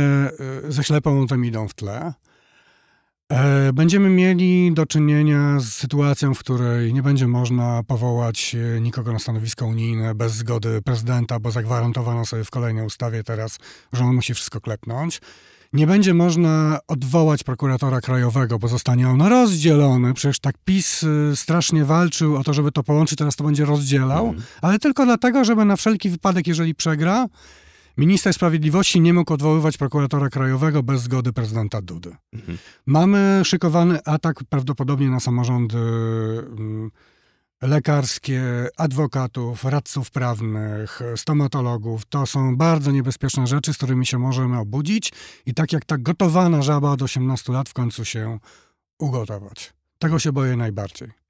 y, 0.69 0.73
ze 0.73 0.85
ślepą 0.85 1.27
tam 1.27 1.45
idą 1.45 1.69
w 1.69 1.75
tle. 1.75 2.15
E, 3.33 3.73
Będziemy 3.73 4.09
mieli 4.09 4.73
do 4.75 4.87
czynienia 4.87 5.61
z 5.61 5.69
sytuacją, 5.69 6.35
w 6.35 6.39
której 6.39 6.95
nie 6.95 7.03
będzie 7.03 7.27
można 7.27 7.83
powołać 7.87 8.57
e, 8.77 8.81
nikogo 8.81 9.13
na 9.13 9.19
stanowisko 9.19 9.67
unijne 9.67 10.15
bez 10.15 10.33
zgody 10.33 10.83
prezydenta, 10.83 11.41
bo 11.41 11.51
zagwarantowano 11.51 12.27
sobie 12.27 12.45
w 12.45 12.51
kolejnej 12.51 12.87
ustawie 12.87 13.25
teraz, 13.25 13.59
że 13.93 14.05
on 14.05 14.15
musi 14.15 14.35
wszystko 14.35 14.61
klepnąć. 14.61 15.21
Nie 15.73 15.87
będzie 15.87 16.15
można 16.15 16.79
odwołać 16.89 17.45
prokuratora 17.45 18.01
krajowego, 18.01 18.59
bo 18.59 18.69
zostanie 18.69 19.09
on 19.09 19.23
rozdzielony. 19.23 20.15
Przecież 20.15 20.39
tak 20.39 20.55
PiS 20.65 21.03
y, 21.03 21.33
strasznie 21.37 21.85
walczył 21.85 22.37
o 22.37 22.45
to, 22.45 22.53
żeby 22.53 22.73
to 22.73 22.83
połączyć, 22.83 23.19
teraz 23.19 23.37
to 23.37 23.45
będzie 23.45 23.65
rozdzielał, 23.65 24.35
ale 24.63 24.79
tylko 24.79 25.05
dlatego, 25.05 25.45
żeby 25.45 25.65
na 25.65 25.77
wszelki 25.77 26.11
wypadek, 26.11 26.47
jeżeli 26.47 26.75
przegra, 26.75 27.27
minister 27.97 28.35
sprawiedliwości 28.35 29.01
nie 29.01 29.15
mógł 29.15 29.33
odwoływać 29.33 29.77
prokuratora 29.77 30.29
krajowego 30.29 30.83
bez 30.83 31.03
zgody 31.03 31.33
prezydenta 31.33 31.83
Dudy. 31.83 32.17
Mamy 32.87 33.41
szykowany 33.45 34.05
atak 34.05 34.45
prawdopodobnie 34.49 35.11
na 35.11 35.21
samorządy 35.21 35.79
mm, 35.79 36.91
lekarskie, 37.63 38.69
adwokatów, 38.77 39.65
radców 39.65 40.11
prawnych, 40.11 41.01
stomatologów. 41.17 42.07
To 42.07 42.27
są 42.27 42.57
bardzo 42.57 42.91
niebezpieczne 42.91 43.47
rzeczy, 43.47 43.75
z 43.75 43.77
którymi 43.77 44.07
się 44.07 44.19
możemy 44.19 44.59
obudzić 44.59 45.13
i 45.47 45.55
tak 45.55 45.73
jak 45.73 45.85
ta 45.85 45.99
gotowana 45.99 46.63
żaba 46.63 46.91
od 46.91 47.03
18 47.03 47.53
lat 47.53 47.69
w 47.69 47.73
końcu 47.73 48.05
się 48.05 48.39
ugotować. 48.99 49.73
Tego 49.99 50.19
się 50.19 50.33
boję 50.33 50.57
najbardziej. 50.57 51.26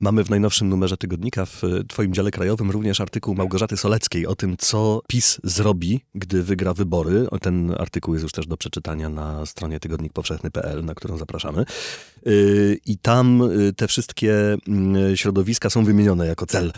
Mamy 0.00 0.24
w 0.24 0.30
najnowszym 0.30 0.68
numerze 0.68 0.96
tygodnika 0.96 1.46
w 1.46 1.64
e, 1.64 1.84
Twoim 1.88 2.14
dziale 2.14 2.30
krajowym 2.30 2.70
również 2.70 3.00
artykuł 3.00 3.34
Małgorzaty 3.34 3.76
Soleckiej 3.76 4.26
o 4.26 4.36
tym, 4.36 4.56
co 4.56 5.02
PiS 5.08 5.40
zrobi, 5.44 6.00
gdy 6.14 6.42
wygra 6.42 6.74
wybory. 6.74 7.26
Ten 7.40 7.74
artykuł 7.78 8.14
jest 8.14 8.22
już 8.22 8.32
też 8.32 8.46
do 8.46 8.56
przeczytania 8.56 9.08
na 9.08 9.46
stronie 9.46 9.80
tygodnikpowszechny.pl, 9.80 10.84
na 10.84 10.94
którą 10.94 11.16
zapraszamy. 11.16 11.64
Yy, 12.26 12.78
I 12.86 12.98
tam 12.98 13.42
y, 13.42 13.72
te 13.72 13.88
wszystkie 13.88 14.56
mm, 14.68 15.16
środowiska 15.16 15.70
są 15.70 15.84
wymienione 15.84 16.26
jako 16.26 16.46
cel 16.46 16.72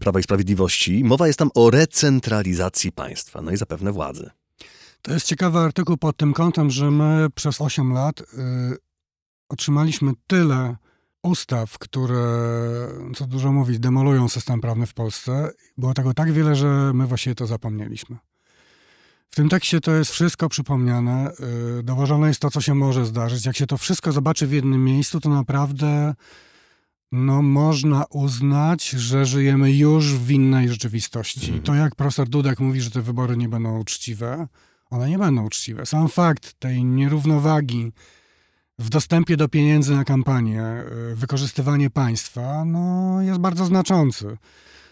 Prawa 0.00 0.20
i 0.20 0.22
Sprawiedliwości. 0.22 1.04
Mowa 1.04 1.26
jest 1.26 1.38
tam 1.38 1.50
o 1.54 1.70
recentralizacji 1.70 2.92
państwa, 2.92 3.42
no 3.42 3.50
i 3.50 3.56
zapewne 3.56 3.92
władzy. 3.92 4.30
To 5.02 5.12
jest 5.12 5.26
ciekawy 5.26 5.58
artykuł 5.58 5.96
pod 5.96 6.16
tym 6.16 6.32
kątem, 6.32 6.70
że 6.70 6.90
my 6.90 7.26
przez 7.34 7.60
8 7.60 7.92
lat 7.92 8.20
y, 8.20 8.24
otrzymaliśmy 9.48 10.12
tyle 10.26 10.76
ustaw, 11.22 11.78
które, 11.78 12.24
co 13.16 13.26
dużo 13.26 13.52
mówić, 13.52 13.78
demolują 13.78 14.28
system 14.28 14.60
prawny 14.60 14.86
w 14.86 14.94
Polsce. 14.94 15.50
Było 15.78 15.94
tego 15.94 16.14
tak 16.14 16.32
wiele, 16.32 16.56
że 16.56 16.92
my 16.94 17.06
właściwie 17.06 17.34
to 17.34 17.46
zapomnieliśmy. 17.46 18.16
W 19.30 19.36
tym 19.36 19.48
tekście 19.48 19.80
to 19.80 19.94
jest 19.94 20.10
wszystko 20.10 20.48
przypomniane. 20.48 21.32
y, 21.78 21.82
Dowożone 21.82 22.28
jest 22.28 22.40
to, 22.40 22.50
co 22.50 22.60
się 22.60 22.74
może 22.74 23.06
zdarzyć. 23.06 23.46
Jak 23.46 23.56
się 23.56 23.66
to 23.66 23.78
wszystko 23.78 24.12
zobaczy 24.12 24.46
w 24.46 24.52
jednym 24.52 24.84
miejscu, 24.84 25.20
to 25.20 25.28
naprawdę 25.28 26.14
no, 27.12 27.42
można 27.42 28.04
uznać, 28.10 28.88
że 28.88 29.26
żyjemy 29.26 29.72
już 29.72 30.14
w 30.14 30.30
innej 30.30 30.68
rzeczywistości. 30.68 31.60
To 31.64 31.74
jak 31.74 31.94
profesor 31.94 32.28
Dudek 32.28 32.60
mówi, 32.60 32.80
że 32.80 32.90
te 32.90 33.02
wybory 33.02 33.36
nie 33.36 33.48
będą 33.48 33.78
uczciwe, 33.78 34.46
one 34.90 35.08
nie 35.08 35.18
będą 35.18 35.46
uczciwe. 35.46 35.86
Sam 35.86 36.08
fakt 36.08 36.54
tej 36.58 36.84
nierównowagi 36.84 37.92
w 38.80 38.88
dostępie 38.88 39.36
do 39.36 39.48
pieniędzy 39.48 39.96
na 39.96 40.04
kampanię, 40.04 40.84
y, 41.12 41.16
wykorzystywanie 41.16 41.90
państwa, 41.90 42.64
no, 42.64 43.22
jest 43.22 43.40
bardzo 43.40 43.64
znaczący. 43.64 44.36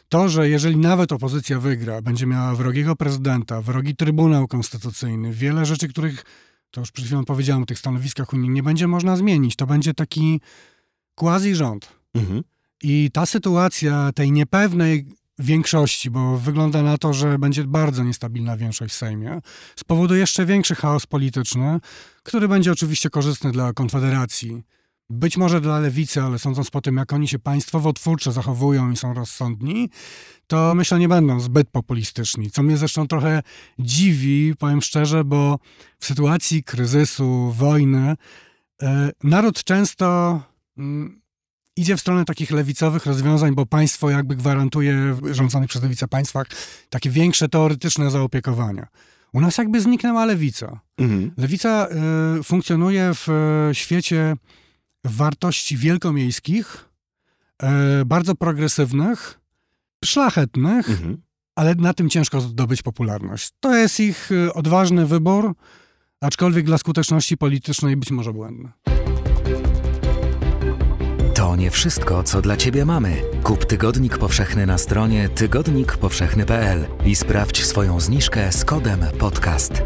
To, 0.09 0.29
że 0.29 0.49
jeżeli 0.49 0.77
nawet 0.77 1.13
opozycja 1.13 1.61
wygra, 1.61 2.03
będzie 2.03 2.27
miała 2.27 2.55
wrogiego 2.55 2.97
prezydenta, 2.97 3.63
wrogi 3.63 3.97
Trybunał 3.97 4.49
Konstytucyjny, 4.49 5.33
wiele 5.33 5.67
rzeczy, 5.67 5.89
których, 5.89 6.25
to 6.71 6.81
już 6.81 6.93
przed 6.93 7.07
chwilą 7.07 7.25
powiedziałem 7.25 7.63
o 7.63 7.67
tych 7.67 7.79
stanowiskach 7.79 8.33
Unii, 8.33 8.51
nie 8.51 8.63
będzie 8.63 8.87
można 8.87 9.17
zmienić. 9.17 9.57
To 9.57 9.67
będzie 9.67 9.95
taki 9.95 10.41
quasi 11.15 11.55
rząd. 11.55 11.89
Mhm. 12.15 12.43
I 12.83 13.11
ta 13.13 13.27
sytuacja 13.27 14.11
tej 14.15 14.33
niepewnej 14.33 15.07
większości, 15.39 16.11
bo 16.11 16.39
wygląda 16.39 16.83
na 16.83 16.99
to, 16.99 17.13
że 17.13 17.39
będzie 17.39 17.65
bardzo 17.65 18.05
niestabilna 18.05 18.57
większość 18.57 18.95
w 18.95 18.97
Sejmie, 18.97 19.41
spowoduje 19.77 20.21
jeszcze 20.21 20.47
większy 20.47 20.75
chaos 20.75 21.07
polityczny, 21.07 21.81
który 22.23 22.49
będzie 22.49 22.73
oczywiście 22.73 23.11
korzystny 23.11 23.53
dla 23.53 23.73
Konfederacji. 23.73 24.63
Być 25.11 25.37
może 25.37 25.61
dla 25.61 25.79
lewicy, 25.79 26.23
ale 26.23 26.39
sądząc 26.39 26.71
po 26.71 26.81
tym, 26.81 26.97
jak 26.97 27.13
oni 27.13 27.29
się 27.29 27.39
państwowo 27.39 27.93
twórczo 27.93 28.33
zachowują 28.33 28.91
i 28.91 28.97
są 28.97 29.15
rozsądni, 29.15 29.91
to 30.47 30.75
myślę, 30.75 30.99
nie 30.99 31.09
będą 31.09 31.41
zbyt 31.41 31.71
populistyczni. 31.71 32.51
Co 32.51 32.63
mnie 32.63 32.77
zresztą 32.77 33.09
trochę 33.09 33.43
dziwi, 33.79 34.55
powiem 34.59 34.83
szczerze, 34.83 35.25
bo 35.25 35.59
w 35.99 36.07
sytuacji 36.07 36.65
kryzysu, 36.65 37.53
wojny, 37.57 38.17
e, 38.83 39.11
naród 39.25 39.65
często 39.65 40.41
mm, 40.79 41.21
idzie 41.79 41.97
w 41.97 42.01
stronę 42.01 42.25
takich 42.25 42.51
lewicowych 42.51 43.07
rozwiązań, 43.07 43.55
bo 43.55 43.67
państwo 43.67 44.11
jakby 44.11 44.37
gwarantuje 44.37 45.15
w 45.15 45.35
rządzonych 45.35 45.69
przez 45.69 45.83
lewicę 45.83 46.09
państwach 46.09 46.47
takie 46.91 47.11
większe 47.11 47.49
teoretyczne 47.49 48.11
zaopiekowania. 48.11 48.87
U 49.33 49.41
nas 49.41 49.59
jakby 49.59 49.81
zniknęła 49.81 50.25
lewica. 50.25 50.81
Mhm. 50.99 51.31
Lewica 51.37 51.89
y, 52.39 52.43
funkcjonuje 52.43 53.11
w 53.15 53.29
y, 53.71 53.75
świecie 53.75 54.37
wartości 55.05 55.77
wielkomiejskich, 55.77 56.89
y, 57.63 58.05
bardzo 58.05 58.35
progresywnych, 58.35 59.41
szlachetnych, 60.05 60.91
Mhm. 60.91 61.23
ale 61.57 61.75
na 61.75 61.95
tym 61.95 62.11
ciężko 62.11 62.41
zdobyć 62.41 62.83
popularność. 62.83 63.51
To 63.61 63.77
jest 63.77 64.01
ich 64.01 64.33
y, 64.33 64.53
odważny 64.53 65.07
wybór, 65.07 65.55
aczkolwiek 66.21 66.67
dla 66.67 66.79
skuteczności 66.79 67.37
politycznej 67.37 67.97
być 67.97 68.11
może 68.11 68.33
błędny. 68.33 68.69
To 71.39 71.57
nie 71.57 71.71
wszystko, 71.71 72.23
co 72.23 72.43
dla 72.43 72.57
Ciebie 72.57 72.85
mamy. 72.85 73.23
Kup 73.43 73.65
Tygodnik 73.65 74.19
Powszechny 74.19 74.67
na 74.67 74.79
stronie 74.79 75.29
tygodnikpowszechny.pl 75.29 76.87
i 77.05 77.17
sprawdź 77.17 77.65
swoją 77.65 78.01
zniżkę 78.01 78.53
z 78.53 78.65
kodem 78.65 79.01
podcast. 79.19 79.83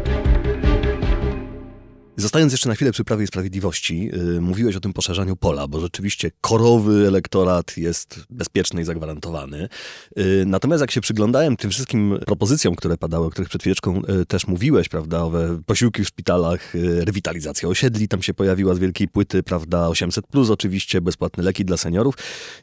Zostając 2.17 2.51
jeszcze 2.51 2.69
na 2.69 2.75
chwilę 2.75 2.91
przy 2.91 3.03
Prawie 3.03 3.23
i 3.23 3.27
Sprawiedliwości, 3.27 4.05
yy, 4.05 4.41
mówiłeś 4.41 4.75
o 4.75 4.79
tym 4.79 4.93
poszerzaniu 4.93 5.35
pola, 5.35 5.67
bo 5.67 5.79
rzeczywiście 5.79 6.31
korowy 6.41 7.07
elektorat 7.07 7.77
jest 7.77 8.19
bezpieczny 8.29 8.81
i 8.81 8.85
zagwarantowany. 8.85 9.69
Yy, 10.15 10.43
natomiast 10.45 10.81
jak 10.81 10.91
się 10.91 11.01
przyglądałem 11.01 11.57
tym 11.57 11.71
wszystkim 11.71 12.19
propozycjom, 12.25 12.75
które 12.75 12.97
padały, 12.97 13.25
o 13.25 13.29
których 13.29 13.49
przed 13.49 13.61
chwileczką 13.61 14.01
yy, 14.07 14.25
też 14.25 14.47
mówiłeś, 14.47 14.89
prawda, 14.89 15.23
owe 15.23 15.61
posiłki 15.65 16.03
w 16.03 16.07
szpitalach, 16.07 16.75
yy, 16.75 17.05
rewitalizacja 17.05 17.69
osiedli, 17.69 18.07
tam 18.07 18.21
się 18.21 18.33
pojawiła 18.33 18.75
z 18.75 18.79
wielkiej 18.79 19.07
płyty, 19.07 19.43
prawda, 19.43 19.87
800 19.87 20.27
plus 20.27 20.49
oczywiście, 20.49 21.01
bezpłatne 21.01 21.43
leki 21.43 21.65
dla 21.65 21.77
seniorów. 21.77 22.15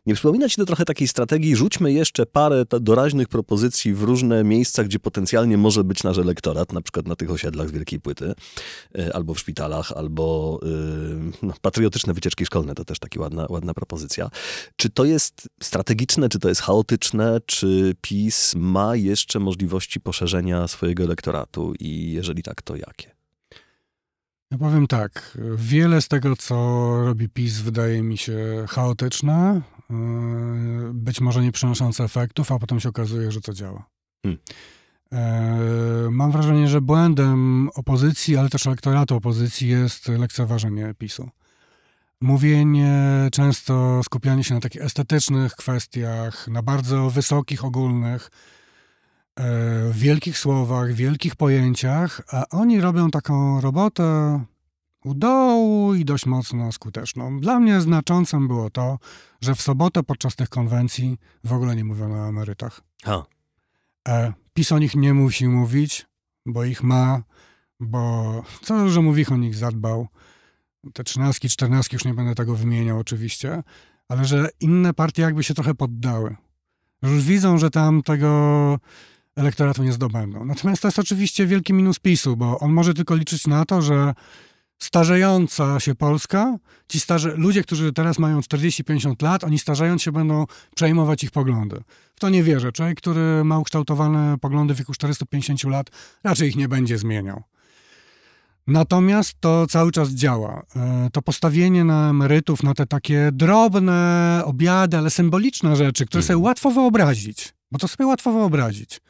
Nie 0.06 0.14
przypomina 0.14 0.48
ci 0.48 0.56
to 0.56 0.66
trochę 0.66 0.84
takiej 0.84 1.08
strategii, 1.08 1.56
rzućmy 1.56 1.92
jeszcze 1.92 2.26
parę 2.26 2.64
doraźnych 2.80 3.28
propozycji 3.28 3.94
w 3.94 4.02
różne 4.02 4.44
miejsca, 4.44 4.84
gdzie 4.84 4.98
potencjalnie 4.98 5.58
może 5.58 5.84
być 5.84 6.02
nasz 6.02 6.18
elektorat, 6.18 6.72
na 6.72 6.80
przykład 6.82 7.06
na 7.06 7.16
tych 7.16 7.30
osiedlach 7.30 7.68
z 7.68 7.72
wielkiej 7.72 8.00
płyty, 8.00 8.32
yy, 8.94 9.14
albo 9.14 9.34
w 9.34 9.39
szpitalach, 9.40 9.92
albo 9.92 10.58
yy, 10.62 11.32
no, 11.42 11.54
patriotyczne 11.60 12.14
wycieczki 12.14 12.46
szkolne, 12.46 12.74
to 12.74 12.84
też 12.84 12.98
taka 12.98 13.20
ładna, 13.20 13.46
ładna 13.48 13.74
propozycja. 13.74 14.30
Czy 14.76 14.90
to 14.90 15.04
jest 15.04 15.48
strategiczne, 15.62 16.28
czy 16.28 16.38
to 16.38 16.48
jest 16.48 16.60
chaotyczne, 16.60 17.40
czy 17.46 17.94
PiS 18.00 18.54
ma 18.56 18.96
jeszcze 18.96 19.38
możliwości 19.38 20.00
poszerzenia 20.00 20.68
swojego 20.68 21.04
elektoratu 21.04 21.74
i 21.80 22.12
jeżeli 22.12 22.42
tak, 22.42 22.62
to 22.62 22.76
jakie? 22.76 23.10
Ja 24.50 24.58
powiem 24.58 24.86
tak, 24.86 25.38
wiele 25.56 26.00
z 26.00 26.08
tego, 26.08 26.36
co 26.36 26.54
robi 27.04 27.28
PiS, 27.28 27.60
wydaje 27.60 28.02
mi 28.02 28.18
się 28.18 28.64
chaotyczne, 28.68 29.62
yy, 29.90 29.96
być 30.94 31.20
może 31.20 31.42
nie 31.42 31.52
przynoszące 31.52 32.04
efektów, 32.04 32.52
a 32.52 32.58
potem 32.58 32.80
się 32.80 32.88
okazuje, 32.88 33.32
że 33.32 33.40
to 33.40 33.52
działa. 33.52 33.84
Hmm. 34.22 34.40
Yy, 35.12 36.10
Mam 36.10 36.32
wrażenie, 36.32 36.68
że 36.68 36.80
błędem 36.80 37.68
opozycji, 37.74 38.36
ale 38.36 38.48
też 38.48 38.66
elektoratu 38.66 39.16
opozycji 39.16 39.68
jest 39.68 40.08
lekceważenie 40.08 40.94
PiSu. 40.98 41.28
Mówienie, 42.20 43.28
często 43.32 44.02
skupianie 44.02 44.44
się 44.44 44.54
na 44.54 44.60
takich 44.60 44.82
estetycznych 44.82 45.52
kwestiach, 45.56 46.48
na 46.48 46.62
bardzo 46.62 47.10
wysokich, 47.10 47.64
ogólnych, 47.64 48.30
e, 49.36 49.44
wielkich 49.92 50.38
słowach, 50.38 50.92
wielkich 50.92 51.36
pojęciach, 51.36 52.20
a 52.32 52.44
oni 52.50 52.80
robią 52.80 53.10
taką 53.10 53.60
robotę 53.60 54.40
u 55.04 55.14
dołu 55.14 55.94
i 55.94 56.04
dość 56.04 56.26
mocno 56.26 56.72
skuteczną. 56.72 57.40
Dla 57.40 57.60
mnie 57.60 57.80
znaczącym 57.80 58.48
było 58.48 58.70
to, 58.70 58.98
że 59.40 59.54
w 59.54 59.62
sobotę 59.62 60.02
podczas 60.02 60.36
tych 60.36 60.48
konwencji 60.48 61.18
w 61.44 61.52
ogóle 61.52 61.76
nie 61.76 61.84
mówiono 61.84 62.14
o 62.14 62.28
emerytach. 62.28 62.80
Ha. 63.04 63.24
E, 64.08 64.32
PiS 64.60 64.72
o 64.72 64.78
nich 64.78 64.94
nie 64.94 65.14
musi 65.14 65.48
mówić, 65.48 66.06
bo 66.46 66.64
ich 66.64 66.82
ma, 66.82 67.22
bo 67.80 68.44
co 68.62 68.78
dużo 68.78 69.02
mówi, 69.02 69.26
o 69.26 69.36
nich 69.36 69.54
zadbał. 69.54 70.08
Te 70.92 71.04
trzynastki, 71.04 71.48
czternastki, 71.48 71.96
już 71.96 72.04
nie 72.04 72.14
będę 72.14 72.34
tego 72.34 72.56
wymieniał 72.56 72.98
oczywiście, 72.98 73.62
ale 74.08 74.24
że 74.24 74.48
inne 74.60 74.94
partie 74.94 75.22
jakby 75.22 75.44
się 75.44 75.54
trochę 75.54 75.74
poddały. 75.74 76.36
Że 77.02 77.10
już 77.10 77.24
widzą, 77.24 77.58
że 77.58 77.70
tam 77.70 78.02
tego 78.02 78.78
elektoratu 79.36 79.82
nie 79.82 79.92
zdobędą. 79.92 80.44
Natomiast 80.44 80.82
to 80.82 80.88
jest 80.88 80.98
oczywiście 80.98 81.46
wielki 81.46 81.72
minus 81.72 81.98
PiSu, 81.98 82.36
bo 82.36 82.58
on 82.58 82.72
może 82.72 82.94
tylko 82.94 83.14
liczyć 83.14 83.46
na 83.46 83.64
to, 83.64 83.82
że 83.82 84.14
starzejąca 84.82 85.80
się 85.80 85.94
Polska, 85.94 86.56
ci 86.88 87.00
starzy, 87.00 87.32
ludzie, 87.36 87.62
którzy 87.62 87.92
teraz 87.92 88.18
mają 88.18 88.40
40-50 88.40 89.22
lat, 89.22 89.44
oni 89.44 89.58
starzejąc 89.58 90.02
się 90.02 90.12
będą 90.12 90.46
przejmować 90.76 91.24
ich 91.24 91.30
poglądy. 91.30 91.82
W 92.14 92.20
to 92.20 92.28
nie 92.28 92.42
wierzę. 92.42 92.72
Człowiek, 92.72 92.98
który 92.98 93.44
ma 93.44 93.58
ukształtowane 93.58 94.38
poglądy 94.38 94.74
w 94.74 94.76
wieku 94.76 94.92
450 94.92 95.64
lat, 95.64 95.90
raczej 96.24 96.48
ich 96.48 96.56
nie 96.56 96.68
będzie 96.68 96.98
zmieniał. 96.98 97.42
Natomiast 98.66 99.34
to 99.40 99.66
cały 99.66 99.92
czas 99.92 100.08
działa. 100.08 100.62
E, 100.76 101.08
To 101.12 101.22
postawienie 101.22 101.84
na 101.84 102.10
emerytów, 102.10 102.62
na 102.62 102.74
te 102.74 102.86
takie 102.86 103.30
drobne 103.32 104.42
obiady, 104.44 104.96
ale 104.96 105.10
symboliczne 105.10 105.76
rzeczy, 105.76 106.06
które 106.06 106.22
sobie 106.22 106.38
łatwo 106.38 106.70
wyobrazić, 106.70 107.54
bo 107.72 107.78
to 107.78 107.88
sobie 107.88 108.06
łatwo 108.06 108.32
wyobrazić. 108.32 109.00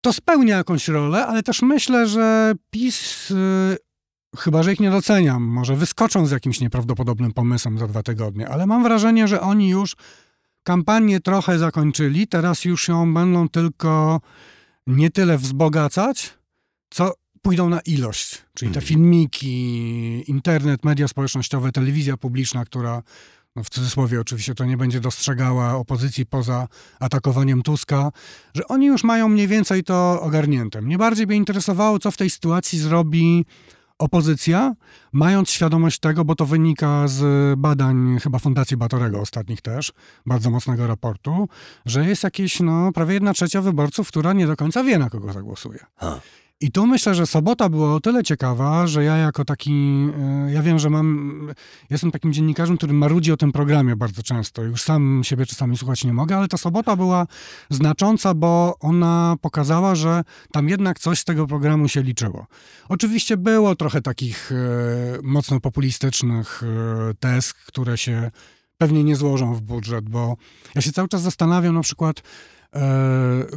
To 0.00 0.12
spełnia 0.12 0.56
jakąś 0.56 0.88
rolę, 0.88 1.26
ale 1.26 1.42
też 1.42 1.62
myślę, 1.62 2.08
że 2.08 2.52
PiS, 2.70 3.30
y, 3.30 3.76
chyba 4.36 4.62
że 4.62 4.72
ich 4.72 4.80
nie 4.80 4.90
doceniam, 4.90 5.42
może 5.42 5.76
wyskoczą 5.76 6.26
z 6.26 6.30
jakimś 6.30 6.60
nieprawdopodobnym 6.60 7.32
pomysłem 7.32 7.78
za 7.78 7.86
dwa 7.86 8.02
tygodnie, 8.02 8.48
ale 8.48 8.66
mam 8.66 8.82
wrażenie, 8.82 9.28
że 9.28 9.40
oni 9.40 9.68
już 9.68 9.96
kampanię 10.62 11.20
trochę 11.20 11.58
zakończyli, 11.58 12.26
teraz 12.26 12.64
już 12.64 12.88
ją 12.88 13.14
będą 13.14 13.48
tylko 13.48 14.20
nie 14.86 15.10
tyle 15.10 15.38
wzbogacać, 15.38 16.34
co 16.90 17.12
pójdą 17.42 17.68
na 17.68 17.80
ilość, 17.80 18.30
czyli 18.54 18.72
te 18.72 18.78
Mhm. 18.78 18.86
filmiki, 18.86 20.24
internet, 20.30 20.84
media 20.84 21.08
społecznościowe, 21.08 21.72
telewizja 21.72 22.16
publiczna, 22.16 22.64
która 22.64 23.02
no 23.56 23.64
w 23.64 23.70
cudzysłowie 23.70 24.20
oczywiście 24.20 24.54
to 24.54 24.64
nie 24.64 24.76
będzie 24.76 25.00
dostrzegała 25.00 25.74
opozycji 25.74 26.26
poza 26.26 26.68
atakowaniem 27.00 27.62
Tuska, 27.62 28.10
że 28.54 28.68
oni 28.68 28.86
już 28.86 29.04
mają 29.04 29.28
mniej 29.28 29.48
więcej 29.48 29.84
to 29.84 30.20
ogarnięte. 30.22 30.82
Mnie 30.82 30.98
bardziej 30.98 31.26
by 31.26 31.34
interesowało, 31.36 31.98
co 31.98 32.10
w 32.10 32.16
tej 32.16 32.30
sytuacji 32.30 32.78
zrobi 32.78 33.44
opozycja, 34.00 34.74
mając 35.12 35.50
świadomość 35.50 35.98
tego, 35.98 36.24
bo 36.24 36.34
to 36.34 36.46
wynika 36.46 37.08
z 37.08 37.22
badań 37.58 38.18
chyba 38.22 38.38
Fundacji 38.38 38.76
Batorego 38.76 39.20
ostatnich 39.20 39.62
też, 39.62 39.92
bardzo 40.26 40.50
mocnego 40.50 40.86
raportu, 40.86 41.48
że 41.86 42.06
jest 42.06 42.24
jakieś 42.24 42.60
no, 42.60 42.92
prawie 42.92 43.14
jedna 43.14 43.32
trzecia 43.32 43.62
wyborców, 43.62 44.08
która 44.08 44.32
nie 44.32 44.46
do 44.46 44.56
końca 44.56 44.84
wie, 44.84 44.98
na 44.98 45.10
kogo 45.10 45.32
zagłosuje. 45.32 45.78
Ha. 45.96 46.20
I 46.62 46.70
tu 46.72 46.86
myślę, 46.86 47.14
że 47.14 47.26
sobota 47.26 47.68
była 47.68 47.94
o 47.94 48.00
tyle 48.00 48.22
ciekawa, 48.22 48.86
że 48.86 49.04
ja 49.04 49.16
jako 49.16 49.44
taki, 49.44 49.72
e, 50.18 50.52
ja 50.52 50.62
wiem, 50.62 50.78
że 50.78 50.90
mam, 50.90 51.48
jestem 51.90 52.10
takim 52.10 52.32
dziennikarzem, 52.32 52.76
który 52.76 52.92
marudzi 52.92 53.32
o 53.32 53.36
tym 53.36 53.52
programie 53.52 53.96
bardzo 53.96 54.22
często. 54.22 54.62
Już 54.62 54.82
sam 54.82 55.20
siebie 55.24 55.46
czasami 55.46 55.78
słuchać 55.78 56.04
nie 56.04 56.12
mogę, 56.12 56.36
ale 56.36 56.48
ta 56.48 56.56
sobota 56.56 56.96
była 56.96 57.26
znacząca, 57.70 58.34
bo 58.34 58.76
ona 58.80 59.36
pokazała, 59.40 59.94
że 59.94 60.22
tam 60.52 60.68
jednak 60.68 60.98
coś 60.98 61.18
z 61.18 61.24
tego 61.24 61.46
programu 61.46 61.88
się 61.88 62.02
liczyło. 62.02 62.46
Oczywiście 62.88 63.36
było 63.36 63.76
trochę 63.76 64.02
takich 64.02 64.52
e, 64.52 64.56
mocno 65.22 65.60
populistycznych 65.60 66.62
e, 66.62 67.14
tez, 67.14 67.54
które 67.54 67.98
się 67.98 68.30
pewnie 68.78 69.04
nie 69.04 69.16
złożą 69.16 69.54
w 69.54 69.60
budżet, 69.60 70.08
bo 70.08 70.36
ja 70.74 70.82
się 70.82 70.92
cały 70.92 71.08
czas 71.08 71.22
zastanawiam 71.22 71.74
na 71.74 71.82
przykład, 71.82 72.22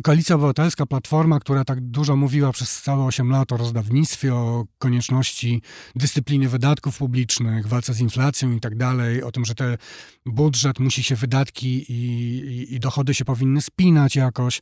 Koalicja 0.04 0.36
Obywatelska, 0.36 0.86
Platforma, 0.86 1.39
która 1.39 1.65
tak 1.65 1.82
dużo 1.82 2.15
mówiła 2.15 2.52
przez 2.52 2.82
całe 2.82 3.04
8 3.04 3.30
lat 3.30 3.52
o 3.52 3.58
rozdawnictwie, 3.58 4.34
o 4.36 4.65
konieczności 4.78 5.62
dyscypliny 5.95 6.49
wydatków 6.49 6.97
publicznych, 6.97 7.67
walce 7.67 7.93
z 7.93 7.99
inflacją 7.99 8.52
i 8.52 8.60
tak 8.60 8.78
dalej, 8.78 9.23
o 9.23 9.32
tym, 9.32 9.45
że 9.45 9.56
te 9.56 9.78
budżet 10.26 10.80
musi 10.80 11.04
się 11.04 11.15
wydatki 11.15 11.91
i, 11.91 11.95
i, 12.39 12.76
i 12.76 12.80
dochody 12.80 13.13
się 13.13 13.26
powinny 13.26 13.62
spinać 13.62 14.15
jakoś. 14.15 14.62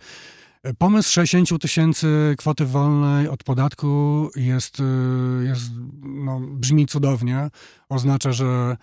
E, 0.64 0.74
Pomysł 0.74 1.12
60 1.12 1.62
tysięcy 1.62 2.36
kwoty 2.38 2.66
wolnej 2.66 3.28
od 3.28 3.44
podatku 3.44 4.30
jest, 4.36 4.80
y, 4.80 4.84
jest 5.46 5.72
no, 6.02 6.40
brzmi 6.40 6.86
cudownie. 6.86 7.50
Oznacza, 7.90 8.32
że 8.32 8.78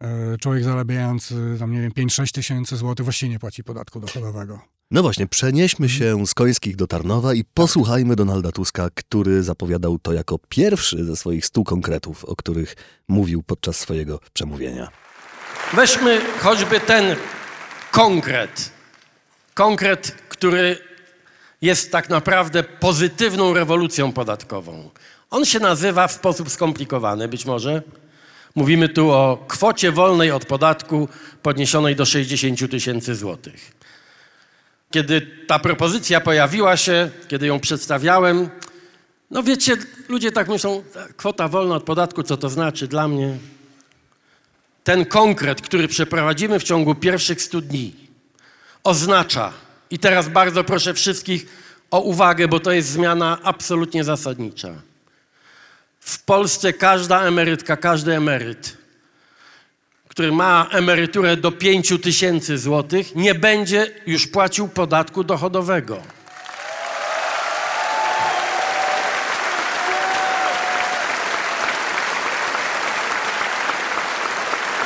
e, 0.00 0.38
człowiek 0.38 0.64
zarabiający 0.64 1.56
tam, 1.58 1.72
nie 1.72 1.80
wiem, 1.80 1.92
5-6 1.92 2.32
tysięcy 2.32 2.76
złotych 2.76 3.04
właściwie 3.04 3.32
nie 3.32 3.38
płaci 3.38 3.64
podatku 3.64 4.00
dochodowego. 4.00 4.60
No 4.92 5.02
właśnie, 5.02 5.26
przenieśmy 5.26 5.88
się 5.88 6.26
z 6.26 6.34
Końskich 6.34 6.76
do 6.76 6.86
Tarnowa 6.86 7.34
i 7.34 7.44
posłuchajmy 7.44 8.16
Donalda 8.16 8.52
Tuska, 8.52 8.88
który 8.94 9.42
zapowiadał 9.42 9.98
to 9.98 10.12
jako 10.12 10.38
pierwszy 10.48 11.04
ze 11.04 11.16
swoich 11.16 11.46
stu 11.46 11.64
konkretów, 11.64 12.24
o 12.24 12.36
których 12.36 12.76
mówił 13.08 13.42
podczas 13.42 13.76
swojego 13.76 14.20
przemówienia. 14.32 14.88
Weźmy 15.72 16.20
choćby 16.40 16.80
ten 16.80 17.16
konkret. 17.90 18.72
Konkret, 19.54 20.16
który 20.28 20.78
jest 21.62 21.92
tak 21.92 22.08
naprawdę 22.08 22.62
pozytywną 22.62 23.54
rewolucją 23.54 24.12
podatkową. 24.12 24.90
On 25.30 25.44
się 25.44 25.60
nazywa 25.60 26.08
w 26.08 26.12
sposób 26.12 26.50
skomplikowany, 26.50 27.28
być 27.28 27.44
może. 27.44 27.82
Mówimy 28.54 28.88
tu 28.88 29.10
o 29.10 29.44
kwocie 29.48 29.92
wolnej 29.92 30.30
od 30.30 30.44
podatku 30.44 31.08
podniesionej 31.42 31.96
do 31.96 32.04
60 32.04 32.70
tysięcy 32.70 33.14
złotych. 33.14 33.81
Kiedy 34.92 35.20
ta 35.46 35.58
propozycja 35.58 36.20
pojawiła 36.20 36.76
się, 36.76 37.10
kiedy 37.28 37.46
ją 37.46 37.60
przedstawiałem, 37.60 38.48
no 39.30 39.42
wiecie, 39.42 39.76
ludzie 40.08 40.32
tak 40.32 40.48
myślą, 40.48 40.82
kwota 41.16 41.48
wolna 41.48 41.74
od 41.74 41.82
podatku, 41.82 42.22
co 42.22 42.36
to 42.36 42.48
znaczy 42.48 42.88
dla 42.88 43.08
mnie? 43.08 43.38
ten 44.84 45.04
konkret, 45.04 45.62
który 45.62 45.88
przeprowadzimy 45.88 46.58
w 46.58 46.62
ciągu 46.62 46.94
pierwszych 46.94 47.42
100 47.42 47.60
dni, 47.60 47.94
oznacza, 48.84 49.52
i 49.90 49.98
teraz 49.98 50.28
bardzo 50.28 50.64
proszę 50.64 50.94
wszystkich 50.94 51.46
o 51.90 52.00
uwagę, 52.00 52.48
bo 52.48 52.60
to 52.60 52.72
jest 52.72 52.88
zmiana 52.88 53.38
absolutnie 53.42 54.04
zasadnicza. 54.04 54.68
W 56.00 56.24
Polsce 56.24 56.72
każda 56.72 57.22
emerytka, 57.22 57.76
każdy 57.76 58.16
emeryt, 58.16 58.76
który 60.12 60.32
ma 60.32 60.66
emeryturę 60.70 61.36
do 61.36 61.52
5 61.52 61.92
tysięcy 62.02 62.58
złotych, 62.58 63.14
nie 63.14 63.34
będzie 63.34 63.90
już 64.06 64.26
płacił 64.26 64.68
podatku 64.68 65.24
dochodowego. 65.24 66.02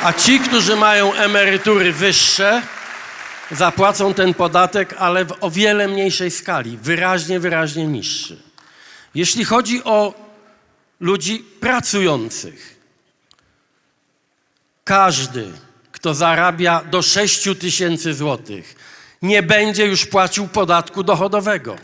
A 0.03 0.13
ci, 0.13 0.39
którzy 0.39 0.75
mają 0.75 1.13
emerytury 1.13 1.93
wyższe, 1.93 2.61
zapłacą 3.51 4.13
ten 4.13 4.33
podatek, 4.33 4.95
ale 4.97 5.25
w 5.25 5.33
o 5.41 5.51
wiele 5.51 5.87
mniejszej 5.87 6.31
skali, 6.31 6.77
wyraźnie, 6.77 7.39
wyraźnie 7.39 7.87
niższy. 7.87 8.37
Jeśli 9.15 9.45
chodzi 9.45 9.83
o 9.83 10.13
ludzi 10.99 11.45
pracujących, 11.59 12.76
każdy, 14.87 15.51
kto 15.91 16.13
zarabia 16.13 16.83
do 16.83 17.01
6 17.01 17.49
tysięcy 17.59 18.13
złotych, 18.13 18.75
nie 19.21 19.43
będzie 19.43 19.85
już 19.85 20.05
płacił 20.05 20.47
podatku 20.47 21.03
dochodowego. 21.03 21.75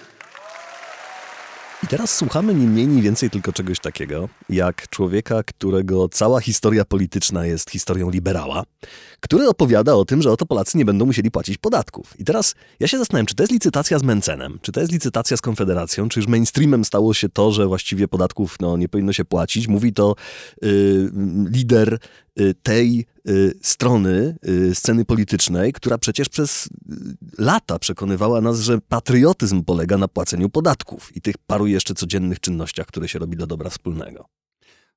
I 1.83 1.87
teraz 1.87 2.17
słuchamy 2.17 2.53
ni 2.53 2.67
mniej, 2.67 2.87
ni 2.87 3.01
więcej 3.01 3.29
tylko 3.29 3.53
czegoś 3.53 3.79
takiego, 3.79 4.29
jak 4.53 4.89
człowieka, 4.89 5.43
którego 5.43 6.09
cała 6.09 6.39
historia 6.39 6.85
polityczna 6.85 7.45
jest 7.45 7.69
historią 7.69 8.09
liberała, 8.09 8.63
który 9.19 9.47
opowiada 9.47 9.95
o 9.95 10.05
tym, 10.05 10.21
że 10.21 10.31
oto 10.31 10.45
Polacy 10.45 10.77
nie 10.77 10.85
będą 10.85 11.05
musieli 11.05 11.31
płacić 11.31 11.57
podatków. 11.57 12.19
I 12.19 12.23
teraz 12.23 12.55
ja 12.79 12.87
się 12.87 12.97
zastanawiam, 12.97 13.25
czy 13.25 13.35
to 13.35 13.43
jest 13.43 13.53
licytacja 13.53 13.99
z 13.99 14.03
Mencenem, 14.03 14.59
czy 14.61 14.71
to 14.71 14.79
jest 14.79 14.91
licytacja 14.91 15.37
z 15.37 15.41
Konfederacją, 15.41 16.09
czy 16.09 16.19
już 16.19 16.27
mainstreamem 16.27 16.85
stało 16.85 17.13
się 17.13 17.29
to, 17.29 17.51
że 17.51 17.67
właściwie 17.67 18.07
podatków 18.07 18.55
no, 18.59 18.77
nie 18.77 18.89
powinno 18.89 19.13
się 19.13 19.25
płacić. 19.25 19.67
Mówi 19.67 19.93
to 19.93 20.15
y, 20.63 21.09
lider 21.49 21.99
y, 22.39 22.55
tej 22.63 23.05
y, 23.29 23.53
strony 23.61 24.35
y, 24.47 24.75
sceny 24.75 25.05
politycznej, 25.05 25.73
która 25.73 25.97
przecież 25.97 26.29
przez 26.29 26.69
lata 27.37 27.79
przekonywała 27.79 28.41
nas, 28.41 28.59
że 28.59 28.81
patriotyzm 28.81 29.63
polega 29.63 29.97
na 29.97 30.07
płaceniu 30.07 30.49
podatków 30.49 31.15
i 31.15 31.21
tych 31.21 31.37
paru 31.37 31.67
jeszcze 31.67 31.93
codziennych 31.93 32.39
czynnościach, 32.39 32.87
które 32.87 33.07
się 33.07 33.19
robi 33.19 33.37
dla 33.37 33.47
dobra 33.47 33.69
wspólnego. 33.69 34.25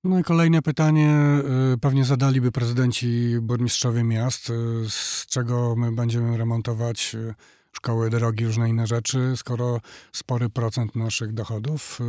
No 0.09 0.19
i 0.19 0.23
kolejne 0.23 0.63
pytanie 0.63 1.41
y, 1.75 1.79
pewnie 1.79 2.05
zadaliby 2.05 2.53
prezydenci, 2.53 3.37
burmistrzowie 3.43 4.05
miast, 4.05 4.51
y, 4.51 4.55
z 4.89 5.27
czego 5.27 5.75
my 5.77 5.93
będziemy 5.93 6.37
remontować 6.37 7.15
y, 7.15 7.35
szkoły, 7.73 8.11
drogi, 8.11 8.45
różne 8.45 8.69
inne 8.69 8.87
rzeczy, 8.87 9.33
skoro 9.37 9.81
spory 10.13 10.49
procent 10.49 10.97
naszych 10.97 11.33
dochodów 11.33 12.01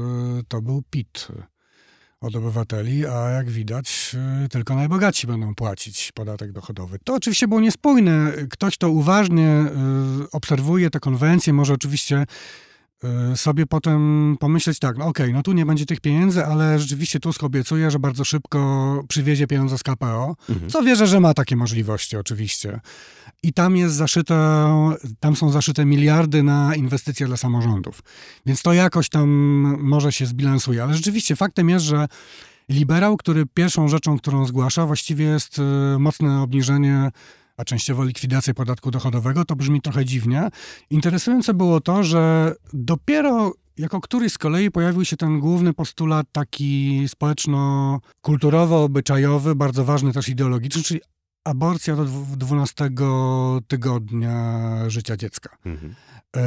to 0.48 0.62
był 0.62 0.84
PIT. 0.90 1.28
od 2.22 2.36
obywateli, 2.36 3.06
a 3.06 3.30
jak 3.30 3.50
widać, 3.50 4.16
tylko 4.52 4.76
najbogatsi 4.76 5.28
będą 5.28 5.56
płacić 5.56 6.12
podatek 6.12 6.52
dochodowy. 6.52 7.00
To 7.04 7.14
oczywiście 7.14 7.48
było 7.48 7.62
niespójne. 7.62 8.34
Ktoś, 8.50 8.78
kto 8.78 8.90
uważnie 8.90 9.66
obserwuje 10.32 10.90
te 10.90 11.00
konwencje, 11.00 11.54
może 11.54 11.74
oczywiście 11.74 12.26
sobie 13.36 13.66
potem 13.66 14.36
pomyśleć 14.40 14.80
tak, 14.80 14.98
no 14.98 15.06
okej, 15.06 15.34
no 15.34 15.44
tu 15.44 15.54
nie 15.54 15.66
będzie 15.66 15.86
tych 15.86 16.00
pieniędzy, 16.02 16.46
ale 16.46 16.80
rzeczywiście 16.80 17.20
Tusk 17.20 17.44
obiecuje, 17.44 17.92
że 17.92 18.00
bardzo 18.00 18.26
szybko 18.26 19.04
przywiezie 19.08 19.48
pieniądze 19.48 19.78
z 19.78 19.84
KPO, 19.84 20.36
co 20.68 20.84
wierzę, 20.84 21.08
że 21.08 21.20
ma 21.20 21.34
takie 21.34 21.56
możliwości 21.56 22.18
oczywiście. 22.18 22.80
I 23.44 23.54
tam 23.54 23.78
jest 23.78 23.96
zaszyte, 23.96 24.36
tam 25.20 25.36
są 25.36 25.52
zaszyte 25.52 25.86
miliardy 25.86 26.44
na 26.44 26.76
inwestycje 26.76 27.28
dla 27.28 27.38
samorządów. 27.38 28.02
Więc 28.46 28.62
to 28.62 28.74
jakoś 28.74 29.10
tam 29.10 29.30
może 29.82 30.12
się 30.12 30.26
zbilansuje. 30.26 30.84
Ale 30.84 30.94
rzeczywiście 30.94 31.36
faktem 31.36 31.70
jest, 31.70 31.86
że 31.86 32.08
liberał, 32.70 33.18
który 33.18 33.46
pierwszą 33.54 33.88
rzeczą, 33.88 34.18
którą 34.18 34.46
zgłasza, 34.46 34.86
właściwie 34.86 35.26
jest 35.26 35.60
y, 35.60 36.00
mocne 36.00 36.42
obniżenie, 36.42 37.12
a 37.58 37.66
częściowo 37.66 38.04
likwidacja 38.04 38.54
podatku 38.54 38.92
dochodowego. 38.92 39.46
To 39.46 39.56
brzmi 39.56 39.82
trochę 39.82 40.06
dziwnie. 40.06 40.50
Interesujące 40.90 41.54
było 41.54 41.82
to, 41.82 42.04
że 42.04 42.54
dopiero 42.74 43.54
jako 43.78 44.02
któryś 44.02 44.34
z 44.34 44.38
kolei 44.38 44.72
pojawił 44.72 45.06
się 45.06 45.18
ten 45.18 45.40
główny 45.40 45.74
postulat 45.74 46.28
taki 46.32 47.04
społeczno-kulturowo-obyczajowy, 47.08 49.56
bardzo 49.56 49.86
ważny 49.86 50.14
też 50.14 50.30
ideologiczny, 50.30 50.84
czyli 50.84 51.00
aborcja 51.44 51.96
do 51.96 52.06
dwu- 52.06 52.38
12 52.38 52.90
tygodnia 53.68 54.64
życia 54.88 55.18
dziecka. 55.18 55.58
Mhm. 55.66 55.96
E, 56.38 56.42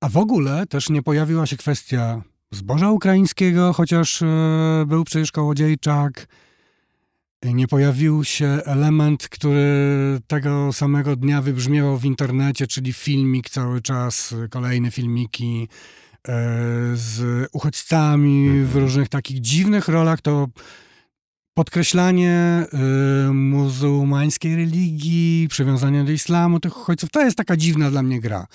A 0.00 0.08
w 0.08 0.16
ogóle 0.16 0.66
też 0.66 0.90
nie 0.90 1.02
pojawiła 1.02 1.46
się 1.46 1.56
kwestia 1.56 2.22
zboża 2.50 2.90
ukraińskiego, 2.90 3.72
chociaż 3.72 4.22
e, 4.22 4.26
był 4.86 5.04
przecież 5.04 5.32
Kołodziejczak. 5.32 6.26
Nie 7.44 7.68
pojawił 7.68 8.24
się 8.24 8.46
element, 8.46 9.28
który 9.28 10.20
tego 10.26 10.72
samego 10.72 11.16
dnia 11.16 11.42
wybrzmiewał 11.42 11.98
w 11.98 12.04
internecie, 12.04 12.66
czyli 12.66 12.92
filmik 12.92 13.50
cały 13.50 13.80
czas, 13.80 14.34
kolejne 14.50 14.90
filmiki 14.90 15.68
e, 15.68 16.32
z 16.94 17.48
uchodźcami 17.52 18.60
w 18.64 18.76
różnych 18.76 19.08
takich 19.08 19.40
dziwnych 19.40 19.88
rolach. 19.88 20.20
To 20.20 20.48
podkreślanie 21.54 22.66
y, 23.28 23.32
muzułmańskiej 23.32 24.56
religii, 24.56 25.48
przywiązanie 25.48 26.04
do 26.04 26.12
islamu 26.12 26.60
tych 26.60 26.76
uchodźców, 26.76 27.10
to 27.10 27.20
jest 27.20 27.36
taka 27.36 27.56
dziwna 27.56 27.90
dla 27.90 28.02
mnie 28.02 28.20
gra. 28.20 28.46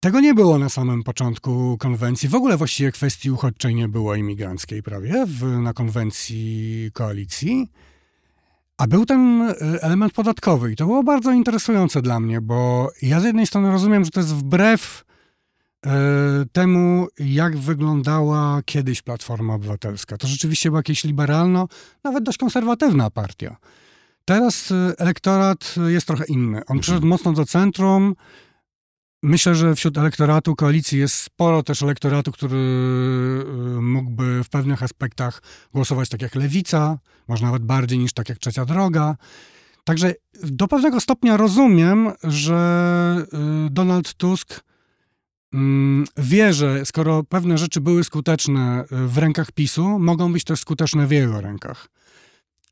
Tego 0.00 0.20
nie 0.20 0.34
było 0.34 0.58
na 0.58 0.68
samym 0.68 1.02
początku 1.02 1.76
konwencji. 1.78 2.28
W 2.28 2.34
ogóle 2.34 2.56
właściwie 2.56 2.92
kwestii 2.92 3.30
uchodźczej 3.30 3.74
nie 3.74 3.88
było 3.88 4.14
imigranckiej 4.14 4.82
prawie 4.82 5.26
w, 5.26 5.42
na 5.42 5.72
konwencji 5.72 6.90
koalicji. 6.92 7.70
A 8.78 8.86
był 8.86 9.06
ten 9.06 9.42
y, 9.42 9.54
element 9.80 10.12
podatkowy 10.12 10.72
i 10.72 10.76
to 10.76 10.86
było 10.86 11.02
bardzo 11.02 11.32
interesujące 11.32 12.02
dla 12.02 12.20
mnie, 12.20 12.40
bo 12.40 12.90
ja 13.02 13.20
z 13.20 13.24
jednej 13.24 13.46
strony 13.46 13.70
rozumiem, 13.70 14.04
że 14.04 14.10
to 14.10 14.20
jest 14.20 14.34
wbrew 14.34 15.04
e, 15.86 15.90
temu, 16.52 17.06
jak 17.18 17.56
wyglądała 17.56 18.62
kiedyś 18.64 19.02
Platforma 19.02 19.54
Obywatelska. 19.54 20.16
To 20.16 20.28
rzeczywiście 20.28 20.70
była 20.70 20.78
jakaś 20.78 21.04
liberalno, 21.04 21.68
nawet 22.04 22.24
dość 22.24 22.38
konserwatywna 22.38 23.10
partia. 23.10 23.56
Teraz 24.24 24.72
e, 24.72 24.92
elektorat 24.98 25.74
jest 25.88 26.06
trochę 26.06 26.24
inny. 26.24 26.62
On 26.66 26.80
przyszedł 26.80 27.06
mocno 27.06 27.32
do 27.32 27.46
centrum. 27.46 28.14
Myślę, 29.22 29.54
że 29.54 29.74
wśród 29.74 29.98
elektoratu 29.98 30.56
koalicji 30.56 30.98
jest 30.98 31.14
sporo 31.14 31.62
też 31.62 31.82
elektoratu, 31.82 32.32
który 32.32 32.58
e, 32.58 33.80
mógłby 33.80 34.44
w 34.44 34.48
pewnych 34.48 34.82
aspektach 34.82 35.42
głosować 35.74 36.08
tak 36.08 36.22
jak 36.22 36.34
lewica, 36.34 36.98
może 37.28 37.44
nawet 37.44 37.62
bardziej 37.64 37.98
niż 37.98 38.12
tak 38.12 38.28
jak 38.28 38.38
trzecia 38.38 38.64
droga. 38.64 39.16
Także 39.84 40.14
do 40.42 40.68
pewnego 40.68 41.00
stopnia 41.00 41.36
rozumiem, 41.36 42.12
że 42.24 43.26
y, 43.66 43.70
Donald 43.70 44.14
Tusk 44.14 44.60
mm, 45.54 46.04
wie, 46.16 46.52
że 46.52 46.86
skoro 46.86 47.24
pewne 47.24 47.58
rzeczy 47.58 47.80
były 47.80 48.04
skuteczne 48.04 48.84
y, 48.84 49.08
w 49.08 49.18
rękach 49.18 49.52
PiSu, 49.52 49.98
mogą 49.98 50.32
być 50.32 50.44
też 50.44 50.60
skuteczne 50.60 51.06
w 51.06 51.10
jego 51.10 51.40
rękach. 51.40 51.88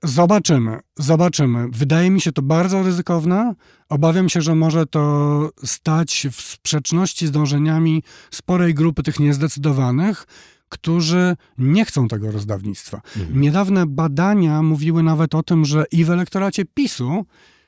Zobaczymy, 0.03 0.79
zobaczymy. 0.97 1.69
Wydaje 1.73 2.11
mi 2.11 2.21
się 2.21 2.33
to 2.33 2.43
bardzo 2.43 2.83
ryzykowne. 2.83 3.55
Obawiam 3.89 4.29
się, 4.29 4.43
że 4.43 4.55
może 4.55 4.87
to 4.87 5.51
stać 5.65 6.27
w 6.33 6.41
sprzeczności 6.41 7.27
z 7.27 7.31
dążeniami 7.31 8.03
sporej 8.31 8.75
grupy 8.75 9.03
tych 9.03 9.21
niezdecydowanych, 9.21 10.27
którzy 10.69 11.37
nie 11.59 11.85
chcą 11.85 12.09
tego 12.09 12.31
rozdawnictwa. 12.31 13.01
Niedawne 13.33 13.87
badania 13.87 14.63
mówiły 14.63 15.03
nawet 15.03 15.35
o 15.35 15.43
tym, 15.43 15.65
że 15.65 15.85
i 15.93 16.05
w 16.05 16.11
elektoracie 16.11 16.65
PiSu 16.65 17.27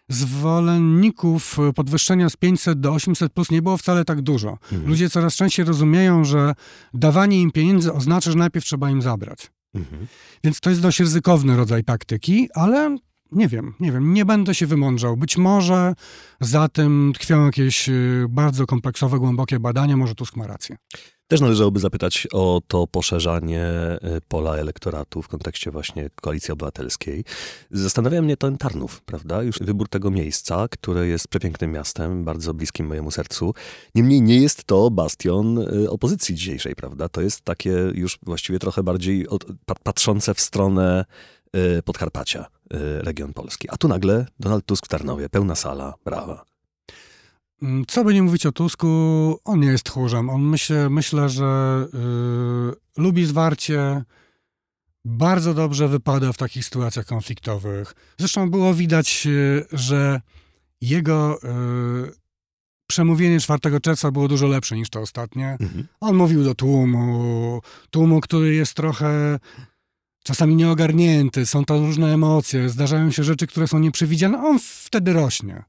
zwolenników 0.08 1.58
podwyższenia 1.74 2.30
z 2.30 2.36
500 2.36 2.80
do 2.80 2.92
800 2.92 3.32
plus 3.32 3.50
nie 3.50 3.62
było 3.62 3.76
wcale 3.76 4.04
tak 4.04 4.22
dużo. 4.22 4.58
Ludzie 4.86 5.10
coraz 5.10 5.34
częściej 5.34 5.64
rozumieją, 5.64 6.24
że 6.24 6.54
dawanie 6.94 7.40
im 7.40 7.50
pieniędzy 7.50 7.92
oznacza, 7.92 8.30
że 8.30 8.38
najpierw 8.38 8.66
trzeba 8.66 8.90
im 8.90 9.02
zabrać. 9.02 9.50
Mhm. 9.74 10.06
Więc 10.44 10.60
to 10.60 10.70
jest 10.70 10.82
dość 10.82 11.00
ryzykowny 11.00 11.56
rodzaj 11.56 11.84
taktyki, 11.84 12.48
ale 12.54 12.96
nie 13.32 13.48
wiem, 13.48 13.74
nie 13.80 13.92
wiem, 13.92 14.14
nie 14.14 14.24
będę 14.24 14.54
się 14.54 14.66
wymądrzał. 14.66 15.16
Być 15.16 15.36
może 15.36 15.94
za 16.40 16.68
tym 16.68 17.12
tkwią 17.14 17.46
jakieś 17.46 17.88
y, 17.88 18.26
bardzo 18.28 18.66
kompleksowe, 18.66 19.18
głębokie 19.18 19.60
badania, 19.60 19.96
może 19.96 20.14
Tusk 20.14 20.36
ma 20.36 20.46
rację. 20.46 20.76
Też 21.30 21.40
należałoby 21.40 21.80
zapytać 21.80 22.28
o 22.32 22.60
to 22.68 22.86
poszerzanie 22.86 23.66
y, 24.16 24.20
pola 24.28 24.56
elektoratu 24.56 25.22
w 25.22 25.28
kontekście 25.28 25.70
właśnie 25.70 26.10
Koalicji 26.22 26.52
Obywatelskiej. 26.52 27.24
Zastanawia 27.70 28.22
mnie 28.22 28.36
ten 28.36 28.58
Tarnów, 28.58 29.02
prawda? 29.02 29.42
Już 29.42 29.58
wybór 29.58 29.88
tego 29.88 30.10
miejsca, 30.10 30.68
które 30.68 31.06
jest 31.06 31.28
przepięknym 31.28 31.72
miastem, 31.72 32.24
bardzo 32.24 32.54
bliskim 32.54 32.86
mojemu 32.86 33.10
sercu. 33.10 33.54
Niemniej 33.94 34.22
nie 34.22 34.40
jest 34.40 34.64
to 34.64 34.90
bastion 34.90 35.58
y, 35.58 35.90
opozycji 35.90 36.34
dzisiejszej, 36.34 36.74
prawda? 36.74 37.08
To 37.08 37.20
jest 37.20 37.42
takie 37.42 37.70
już 37.94 38.18
właściwie 38.22 38.58
trochę 38.58 38.82
bardziej 38.82 39.28
od, 39.28 39.44
pa- 39.66 39.74
patrzące 39.82 40.34
w 40.34 40.40
stronę 40.40 41.04
y, 41.56 41.82
Podkarpacia, 41.82 42.46
region 43.00 43.32
Polski. 43.32 43.68
A 43.70 43.76
tu 43.76 43.88
nagle 43.88 44.26
Donald 44.40 44.66
Tusk 44.66 44.86
w 44.86 44.88
Tarnowie, 44.88 45.28
pełna 45.28 45.54
sala, 45.54 45.94
brawa. 46.04 46.49
Mm, 47.62 47.84
Co 47.88 48.04
by 48.04 48.14
nie 48.14 48.22
mówić 48.22 48.46
o 48.46 48.52
Tusku, 48.52 48.88
on 49.44 49.60
nie 49.60 49.68
jest 49.68 49.84
tchórzem. 49.84 50.30
On 50.30 50.42
myślę, 50.42 50.90
myślę 50.90 51.28
że 51.28 51.86
y, 51.94 53.00
lubi 53.02 53.26
zwarcie, 53.26 54.04
bardzo 55.04 55.54
dobrze 55.54 55.88
wypada 55.88 56.32
w 56.32 56.36
takich 56.36 56.64
sytuacjach 56.64 57.06
konfliktowych. 57.06 57.94
Zresztą 58.18 58.50
było 58.50 58.74
widać, 58.74 59.26
y, 59.26 59.64
że 59.72 60.20
jego 60.80 61.38
y, 61.44 62.20
przemówienie 62.86 63.40
4 63.40 63.80
czerwca 63.82 64.10
było 64.10 64.28
dużo 64.28 64.46
lepsze 64.46 64.76
niż 64.76 64.90
to 64.90 65.00
ostatnie. 65.00 65.56
Mhm. 65.60 65.86
On 66.00 66.16
mówił 66.16 66.44
do 66.44 66.54
tłumu, 66.54 67.60
tłumu, 67.90 68.20
który 68.20 68.54
jest 68.54 68.74
trochę 68.74 69.38
czasami 70.24 70.56
nieogarnięty, 70.56 71.46
są 71.46 71.64
to 71.64 71.78
różne 71.78 72.14
emocje, 72.14 72.68
zdarzają 72.68 73.10
się 73.10 73.24
rzeczy, 73.24 73.46
które 73.46 73.68
są 73.68 73.78
nieprzewidziane, 73.78 74.42
on 74.42 74.58
wtedy 74.62 75.12
rośnie. 75.12 75.62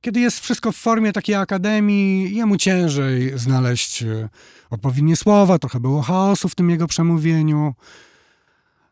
Kiedy 0.00 0.20
jest 0.20 0.40
wszystko 0.40 0.72
w 0.72 0.76
formie 0.76 1.12
takiej 1.12 1.34
akademii, 1.34 2.36
jemu 2.36 2.56
ciężej 2.56 3.38
znaleźć 3.38 4.02
e, 4.02 4.28
odpowiednie 4.70 5.16
słowa, 5.16 5.58
trochę 5.58 5.80
było 5.80 6.02
chaosu 6.02 6.48
w 6.48 6.54
tym 6.54 6.70
jego 6.70 6.86
przemówieniu. 6.86 7.74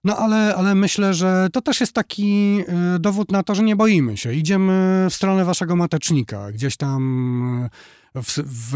No 0.04 0.16
ale, 0.16 0.54
ale 0.56 0.74
myślę, 0.74 1.14
że 1.14 1.48
to 1.52 1.60
też 1.60 1.80
jest 1.80 1.92
taki 1.92 2.58
e, 2.68 2.98
dowód 2.98 3.32
na 3.32 3.42
to, 3.42 3.54
że 3.54 3.62
nie 3.62 3.76
boimy 3.76 4.16
się. 4.16 4.34
Idziemy 4.34 5.06
w 5.10 5.14
stronę 5.14 5.44
waszego 5.44 5.76
matecznika. 5.76 6.52
Gdzieś 6.52 6.76
tam 6.76 7.70
e, 8.14 8.22
w, 8.22 8.38
w, 8.38 8.72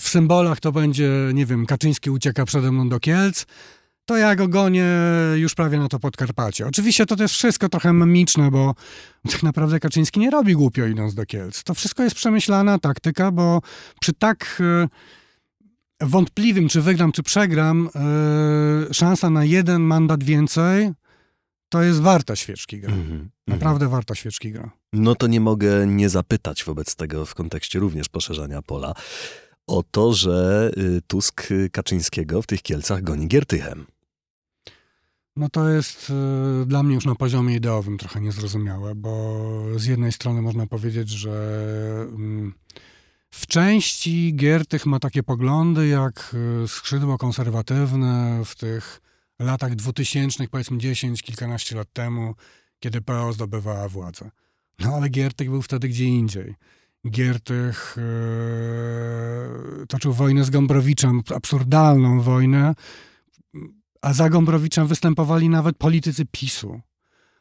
w 0.00 0.08
symbolach 0.08 0.60
to 0.60 0.72
będzie, 0.72 1.10
nie 1.34 1.46
wiem, 1.46 1.66
Kaczyński 1.66 2.10
ucieka 2.10 2.44
przede 2.44 2.72
mną 2.72 2.88
do 2.88 3.00
Kielc, 3.00 3.46
to 4.08 4.16
ja 4.16 4.36
go 4.36 4.48
gonię 4.48 4.86
już 5.34 5.54
prawie 5.54 5.78
na 5.78 5.88
to 5.88 5.98
Podkarpacie. 5.98 6.66
Oczywiście 6.66 7.06
to 7.06 7.22
jest 7.22 7.34
wszystko 7.34 7.68
trochę 7.68 7.92
memiczne, 7.92 8.50
bo 8.50 8.74
tak 9.30 9.42
naprawdę 9.42 9.80
Kaczyński 9.80 10.20
nie 10.20 10.30
robi 10.30 10.54
głupio 10.54 10.86
idąc 10.86 11.14
do 11.14 11.26
Kielc. 11.26 11.62
To 11.62 11.74
wszystko 11.74 12.02
jest 12.02 12.16
przemyślana 12.16 12.78
taktyka, 12.78 13.30
bo 13.30 13.60
przy 14.00 14.12
tak 14.12 14.62
e, 16.00 16.06
wątpliwym, 16.06 16.68
czy 16.68 16.82
wygram, 16.82 17.12
czy 17.12 17.22
przegram, 17.22 17.88
e, 18.90 18.94
szansa 18.94 19.30
na 19.30 19.44
jeden 19.44 19.82
mandat 19.82 20.24
więcej, 20.24 20.90
to 21.68 21.82
jest 21.82 22.00
warta 22.00 22.36
świeczki 22.36 22.80
gra. 22.80 22.94
Mhm. 22.94 23.30
Naprawdę 23.46 23.88
warta 23.88 24.14
świeczki 24.14 24.52
gra. 24.52 24.70
No 24.92 25.14
to 25.14 25.26
nie 25.26 25.40
mogę 25.40 25.86
nie 25.86 26.08
zapytać 26.08 26.64
wobec 26.64 26.96
tego 26.96 27.26
w 27.26 27.34
kontekście 27.34 27.78
również 27.78 28.08
poszerzania 28.08 28.62
pola 28.62 28.94
o 29.66 29.82
to, 29.90 30.12
że 30.12 30.70
y, 30.78 31.00
Tusk 31.06 31.48
Kaczyńskiego 31.72 32.42
w 32.42 32.46
tych 32.46 32.62
Kielcach 32.62 33.02
goni 33.02 33.28
Giertychem. 33.28 33.86
No 35.38 35.48
to 35.48 35.68
jest 35.68 36.10
y, 36.62 36.66
dla 36.66 36.82
mnie 36.82 36.94
już 36.94 37.04
na 37.04 37.14
poziomie 37.14 37.56
ideowym 37.56 37.98
trochę 37.98 38.20
niezrozumiałe, 38.20 38.94
bo 38.94 39.40
z 39.76 39.86
jednej 39.86 40.12
strony 40.12 40.42
można 40.42 40.66
powiedzieć, 40.66 41.10
że 41.10 42.06
mm, 42.14 42.54
W 43.30 43.46
części 43.46 44.34
Giertych 44.36 44.86
ma 44.86 44.98
takie 44.98 45.22
poglądy 45.22 45.88
jak 45.88 46.34
y, 46.64 46.68
skrzydło 46.68 47.18
konserwatywne 47.18 48.42
w 48.44 48.56
tych 48.56 49.00
latach 49.38 49.74
2000, 49.74 50.48
powiedzmy 50.48 50.78
10, 50.78 51.22
kilkanaście 51.22 51.76
lat 51.76 51.92
temu, 51.92 52.34
kiedy 52.80 53.00
PO 53.00 53.32
zdobywała 53.32 53.88
władzę. 53.88 54.30
No 54.78 54.94
ale 54.94 55.08
Giertych 55.08 55.50
był 55.50 55.62
wtedy 55.62 55.88
gdzie 55.88 56.04
indziej. 56.04 56.54
Giertych 57.10 57.96
yy, 59.78 59.86
toczył 59.86 60.12
wojnę 60.12 60.44
z 60.44 60.50
Gombrowiczem, 60.50 61.22
absurdalną 61.34 62.20
wojnę, 62.20 62.74
a 64.02 64.12
za 64.12 64.28
Gombrowiczem 64.30 64.86
występowali 64.86 65.48
nawet 65.48 65.76
politycy 65.76 66.24
PiSu. 66.32 66.80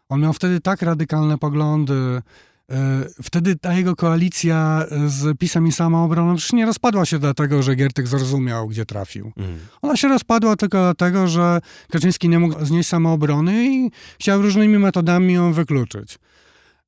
On 0.09 0.21
miał 0.21 0.33
wtedy 0.33 0.59
tak 0.59 0.81
radykalne 0.81 1.37
poglądy, 1.37 2.21
yy, 2.69 2.75
Wtedy 3.23 3.55
ta 3.55 3.73
jego 3.73 3.95
koalicja 3.95 4.85
z 5.07 5.37
PiSem 5.37 5.67
i 5.67 5.71
samoobroną 5.71 6.35
przecież 6.35 6.53
nie 6.53 6.65
rozpadła 6.65 7.05
się 7.05 7.19
dlatego, 7.19 7.63
że 7.63 7.75
Giertych 7.75 8.07
zrozumiał, 8.07 8.67
gdzie 8.67 8.85
trafił. 8.85 9.31
Mm. 9.37 9.59
Ona 9.81 9.97
się 9.97 10.07
rozpadła 10.07 10.55
tylko 10.55 10.77
dlatego, 10.77 11.27
że 11.27 11.59
Kaczyński 11.91 12.29
nie 12.29 12.39
mógł 12.39 12.65
znieść 12.65 12.89
samoobrony 12.89 13.65
i 13.65 13.91
chciał 14.19 14.41
różnymi 14.41 14.79
metodami 14.79 15.33
ją 15.33 15.53
wykluczyć. 15.53 16.19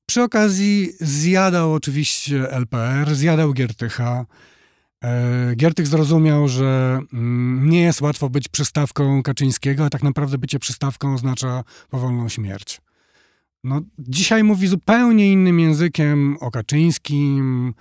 Przy 0.06 0.24
okazji 0.24 0.92
zjadał 1.00 1.74
oczywiście 1.74 2.52
LPR, 2.52 3.16
zjadał 3.16 3.54
Giertycha. 3.54 4.26
E, 5.04 5.56
Giertych 5.56 5.88
zrozumiał, 5.88 6.48
że 6.48 7.00
mm, 7.14 7.70
nie 7.70 7.82
jest 7.82 8.02
łatwo 8.02 8.30
być 8.30 8.48
przystawką 8.48 9.24
Kaczyńskiego, 9.24 9.86
a 9.86 9.90
tak 9.90 10.04
naprawdę 10.04 10.38
bycie 10.38 10.60
przystawką 10.60 11.14
oznacza 11.14 11.64
powolną 11.90 12.30
śmierć. 12.30 12.82
No, 13.64 13.82
dzisiaj 14.00 14.44
mówi 14.44 14.68
zupełnie 14.68 15.32
innym 15.32 15.60
językiem 15.60 16.38
o 16.40 16.52
Kaczyńskim, 16.52 17.74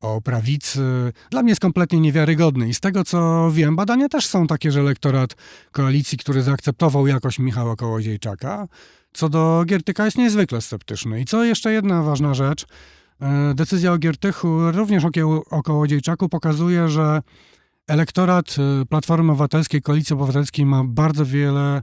o 0.00 0.20
prawicy. 0.20 1.12
Dla 1.30 1.42
mnie 1.42 1.50
jest 1.50 1.60
kompletnie 1.60 2.00
niewiarygodny. 2.00 2.68
I 2.68 2.74
z 2.74 2.80
tego 2.80 3.04
co 3.04 3.50
wiem, 3.52 3.76
badania 3.76 4.08
też 4.08 4.26
są 4.26 4.46
takie, 4.46 4.72
że 4.72 4.80
elektorat 4.80 5.34
koalicji, 5.72 6.18
który 6.18 6.42
zaakceptował 6.42 7.06
jakość 7.06 7.38
Michała 7.38 7.76
Kołodziejczaka, 7.76 8.68
co 9.12 9.28
do 9.28 9.62
Giertyka 9.66 10.04
jest 10.04 10.18
niezwykle 10.18 10.60
sceptyczny. 10.60 11.20
I 11.20 11.24
co 11.24 11.44
jeszcze 11.44 11.72
jedna 11.72 12.02
ważna 12.02 12.34
rzecz. 12.34 12.66
E, 13.22 13.54
Decyzja 13.54 13.92
o 13.92 13.98
Giertychu, 13.98 14.70
również 14.70 15.04
o, 15.50 15.62
Kołodziejczaku 15.62 16.28
pokazuje, 16.28 16.88
że 16.88 17.22
elektorat 17.88 18.56
e, 18.58 18.86
Platformy 18.86 19.32
Obywatelskiej, 19.32 19.82
Koalicji 19.82 20.14
Obywatelskiej 20.14 20.66
ma 20.66 20.84
bardzo 20.84 21.26
wiele 21.26 21.82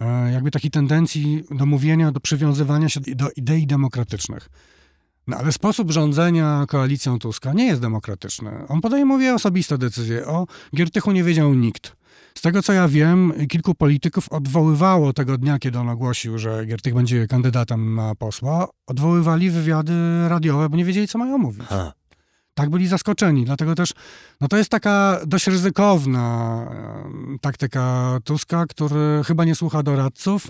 e, 0.00 0.32
jakby 0.32 0.50
takich 0.50 0.70
tendencji 0.70 1.44
do 1.50 1.66
mówienia, 1.66 2.12
do 2.12 2.20
przywiązywania 2.20 2.88
się 2.88 3.00
do 3.00 3.30
idei 3.36 3.66
demokratycznych. 3.66 4.48
No 5.26 5.36
ale 5.36 5.52
sposób 5.52 5.90
rządzenia 5.90 6.64
koalicją 6.68 7.18
Tuska 7.18 7.52
nie 7.52 7.66
jest 7.66 7.80
demokratyczny. 7.80 8.50
On 8.68 8.80
podejmuje 8.80 9.34
osobiste 9.34 9.78
decyzje. 9.78 10.26
O 10.26 10.46
Giertychu 10.76 11.12
nie 11.12 11.24
wiedział 11.24 11.54
nikt. 11.54 11.99
Z 12.34 12.40
tego 12.40 12.62
co 12.62 12.72
ja 12.72 12.88
wiem, 12.88 13.32
kilku 13.48 13.74
polityków 13.74 14.28
odwoływało 14.28 15.12
tego 15.12 15.38
dnia, 15.38 15.58
kiedy 15.58 15.78
on 15.78 15.88
ogłosił, 15.88 16.38
że 16.38 16.66
Giertych 16.66 16.94
będzie 16.94 17.26
kandydatem 17.26 17.94
na 17.94 18.14
posła, 18.14 18.68
odwoływali 18.86 19.50
wywiady 19.50 19.94
radiowe, 20.28 20.68
bo 20.68 20.76
nie 20.76 20.84
wiedzieli, 20.84 21.08
co 21.08 21.18
mają 21.18 21.38
mówić. 21.38 21.66
Ha. 21.68 21.92
Tak 22.54 22.70
byli 22.70 22.86
zaskoczeni. 22.86 23.44
Dlatego 23.44 23.74
też 23.74 23.92
no 24.40 24.48
to 24.48 24.56
jest 24.56 24.70
taka 24.70 25.20
dość 25.26 25.46
ryzykowna 25.46 26.66
taktyka 27.40 28.18
Tuska, 28.24 28.66
który 28.66 29.20
chyba 29.26 29.44
nie 29.44 29.54
słucha 29.54 29.82
doradców 29.82 30.46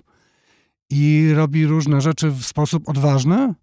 i 0.90 1.32
robi 1.34 1.66
różne 1.66 2.00
rzeczy 2.00 2.30
w 2.30 2.44
sposób 2.44 2.88
odważny. 2.88 3.54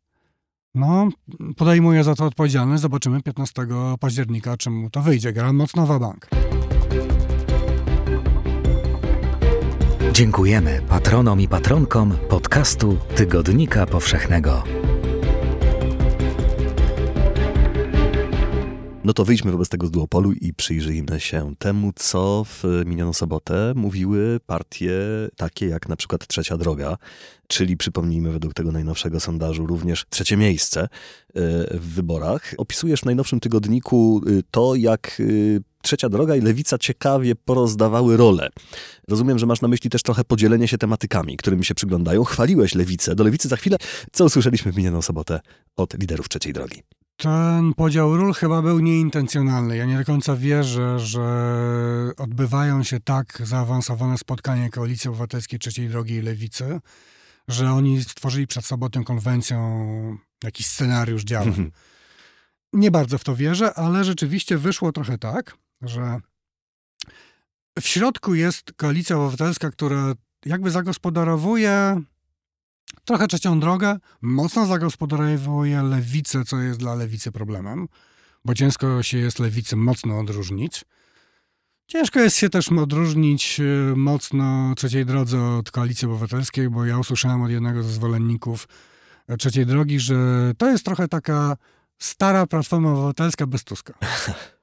No, 0.75 1.09
podejmuje 1.57 2.03
za 2.03 2.15
to 2.15 2.25
odpowiedzialność. 2.25 2.81
Zobaczymy 2.81 3.21
15 3.21 3.67
października, 3.99 4.57
czym 4.57 4.73
mu 4.73 4.89
to 4.89 5.01
wyjdzie. 5.01 5.33
Gra 5.33 5.53
mocno 5.53 5.85
w 5.85 5.99
bank. 5.99 6.27
Dziękujemy 10.17 10.81
patronom 10.89 11.41
i 11.41 11.47
patronkom 11.47 12.17
podcastu 12.29 12.97
Tygodnika 13.15 13.85
Powszechnego. 13.85 14.63
No 19.03 19.13
to 19.13 19.25
wyjdźmy 19.25 19.51
wobec 19.51 19.69
tego 19.69 19.87
z 19.87 19.91
duopolu 19.91 20.31
i 20.31 20.53
przyjrzyjmy 20.53 21.19
się 21.19 21.55
temu, 21.59 21.91
co 21.95 22.43
w 22.43 22.63
minioną 22.85 23.13
sobotę 23.13 23.73
mówiły 23.75 24.39
partie 24.45 24.99
takie 25.35 25.67
jak 25.67 25.89
na 25.89 25.95
przykład 25.95 26.27
Trzecia 26.27 26.57
Droga, 26.57 26.97
czyli 27.47 27.77
przypomnijmy 27.77 28.31
według 28.31 28.53
tego 28.53 28.71
najnowszego 28.71 29.19
sondażu 29.19 29.65
również 29.65 30.05
trzecie 30.09 30.37
miejsce 30.37 30.81
e, 30.81 30.89
w 31.77 31.93
wyborach. 31.93 32.53
Opisujesz 32.57 33.01
w 33.01 33.05
najnowszym 33.05 33.39
tygodniku 33.39 34.21
y, 34.27 34.43
to, 34.51 34.75
jak 34.75 35.17
y, 35.19 35.61
Trzecia 35.87 36.09
Droga 36.09 36.35
i 36.35 36.41
Lewica 36.41 36.77
ciekawie 36.77 37.35
porozdawały 37.35 38.17
role. 38.17 38.49
Rozumiem, 39.07 39.39
że 39.39 39.45
masz 39.45 39.61
na 39.61 39.67
myśli 39.67 39.89
też 39.89 40.03
trochę 40.03 40.23
podzielenie 40.23 40.67
się 40.67 40.77
tematykami, 40.77 41.37
którym 41.37 41.63
się 41.63 41.75
przyglądają. 41.75 42.23
Chwaliłeś 42.23 42.75
Lewicę. 42.75 43.15
Do 43.15 43.23
Lewicy 43.23 43.47
za 43.47 43.55
chwilę. 43.55 43.77
Co 44.11 44.25
usłyszeliśmy 44.25 44.71
w 44.71 44.77
minioną 44.77 45.01
sobotę 45.01 45.39
od 45.75 45.99
liderów 45.99 46.29
Trzeciej 46.29 46.53
Drogi? 46.53 46.83
Ten 47.17 47.73
podział 47.73 48.17
ról 48.17 48.33
chyba 48.33 48.61
był 48.61 48.79
nieintencjonalny. 48.79 49.77
Ja 49.77 49.85
nie 49.85 49.97
do 49.97 50.05
końca 50.05 50.35
wierzę, 50.35 50.99
że 50.99 51.23
odbywają 52.17 52.83
się 52.83 52.99
tak 52.99 53.41
zaawansowane 53.43 54.17
spotkania 54.17 54.69
Koalicji 54.69 55.09
Obywatelskiej 55.09 55.59
Trzeciej 55.59 55.89
Drogi 55.89 56.13
i 56.13 56.21
Lewicy, 56.21 56.79
że 57.47 57.71
oni 57.71 58.03
stworzyli 58.03 58.47
przed 58.47 58.65
sobą 58.65 58.89
tę 58.89 59.03
konwencją 59.03 59.57
jakiś 60.43 60.65
scenariusz 60.65 61.23
działań. 61.23 61.71
Nie 62.73 62.91
bardzo 62.91 63.17
w 63.17 63.23
to 63.23 63.35
wierzę, 63.35 63.73
ale 63.73 64.03
rzeczywiście 64.03 64.57
wyszło 64.57 64.91
trochę 64.91 65.17
tak, 65.17 65.57
że 65.81 66.19
w 67.79 67.87
środku 67.87 68.35
jest 68.35 68.73
Koalicja 68.73 69.17
Obywatelska, 69.17 69.71
która 69.71 70.13
jakby 70.45 70.71
zagospodarowuje 70.71 72.01
trochę 73.05 73.27
trzecią 73.27 73.59
drogę, 73.59 73.97
mocno 74.21 74.65
zagospodarowuje 74.65 75.81
lewicę, 75.81 76.45
co 76.45 76.57
jest 76.57 76.79
dla 76.79 76.95
lewicy 76.95 77.31
problemem, 77.31 77.87
bo 78.45 78.53
ciężko 78.53 79.03
się 79.03 79.17
jest 79.17 79.39
lewicy 79.39 79.75
mocno 79.75 80.19
odróżnić. 80.19 80.85
Ciężko 81.87 82.19
jest 82.19 82.37
się 82.37 82.49
też 82.49 82.71
odróżnić 82.71 83.59
e, 83.59 83.95
mocno 83.95 84.75
trzeciej 84.75 85.05
drodze 85.05 85.43
od 85.43 85.71
koalicji 85.71 86.07
obywatelskiej, 86.07 86.69
bo 86.69 86.85
ja 86.85 86.97
usłyszałem 86.97 87.41
od 87.41 87.51
jednego 87.51 87.83
ze 87.83 87.89
zwolenników 87.89 88.67
e, 89.27 89.37
trzeciej 89.37 89.65
drogi, 89.65 89.99
że 89.99 90.15
to 90.57 90.69
jest 90.69 90.85
trochę 90.85 91.07
taka 91.07 91.57
stara 91.99 92.47
platforma 92.47 92.91
obywatelska 92.91 93.47
bez 93.47 93.63
Tuska. 93.63 93.93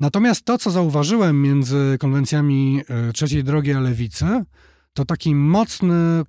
Natomiast 0.00 0.44
to, 0.44 0.58
co 0.58 0.70
zauważyłem 0.70 1.42
między 1.42 1.96
konwencjami 2.00 2.82
e, 2.88 3.12
trzeciej 3.12 3.44
drogi 3.44 3.72
a 3.72 3.80
lewicy, 3.80 4.44
to 4.92 5.04
taki 5.04 5.34
mocny 5.34 6.22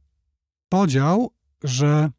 podział, 0.69 1.31
że 1.63 2.09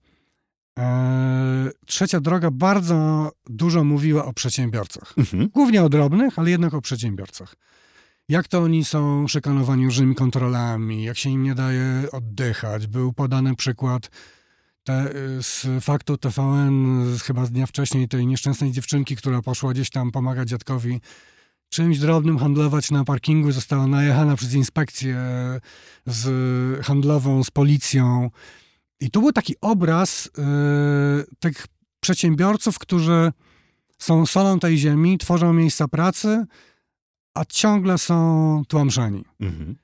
e, 0.79 1.71
trzecia 1.87 2.21
droga 2.21 2.51
bardzo 2.51 3.31
dużo 3.47 3.85
mówiła 3.85 4.25
o 4.25 4.33
przedsiębiorcach. 4.33 5.15
Mhm. 5.19 5.49
Głównie 5.49 5.83
o 5.83 5.89
drobnych, 5.89 6.39
ale 6.39 6.51
jednak 6.51 6.75
o 6.75 6.81
przedsiębiorcach. 6.81 7.55
Jak 8.29 8.49
to 8.49 8.59
oni 8.59 8.85
są 8.85 9.29
szykanowani 9.29 9.85
różnymi 9.85 10.15
kontrolami, 10.15 11.05
jak 11.05 11.17
się 11.17 11.31
im 11.31 11.43
nie 11.43 11.55
daje 11.55 12.09
oddychać. 12.13 12.87
Był 12.87 13.13
podany 13.13 13.57
przykład 13.57 14.11
te, 14.85 15.17
y, 15.17 15.43
z 15.43 15.67
faktu 15.81 16.17
TVN, 16.17 17.05
z, 17.17 17.23
chyba 17.23 17.47
z 17.47 17.51
dnia 17.51 17.67
wcześniej, 17.67 18.09
tej 18.09 18.27
nieszczęsnej 18.27 18.73
dziewczynki, 18.73 19.17
która 19.17 19.43
poszła 19.43 19.73
gdzieś 19.73 19.91
tam 19.91 20.13
pomagać 20.13 20.49
dziadkowi 20.49 21.01
czymś 21.68 21.98
drobnym 21.98 22.38
handlować 22.38 22.90
na 22.90 23.05
parkingu, 23.05 23.52
została 23.52 23.87
najechana 23.87 24.37
przez 24.37 24.55
inspekcję 24.55 25.16
z 26.07 26.87
handlową, 26.87 27.44
z 27.44 27.50
policją. 27.50 28.31
I 29.00 29.11
tu 29.11 29.20
był 29.20 29.33
taki 29.33 29.55
obraz 29.61 30.26
y, 30.26 30.31
tych 31.38 31.66
przedsiębiorców, 32.00 32.79
którzy 32.79 33.33
są 33.98 34.26
solą 34.26 34.59
tej 34.59 34.79
ziemi, 34.79 35.18
tworzą 35.18 35.52
miejsca 35.52 35.88
pracy, 35.88 36.46
a 37.35 37.44
ciągle 37.44 37.98
są 37.98 38.62
tłamszeni. 38.68 39.24
Mhm. 39.40 39.76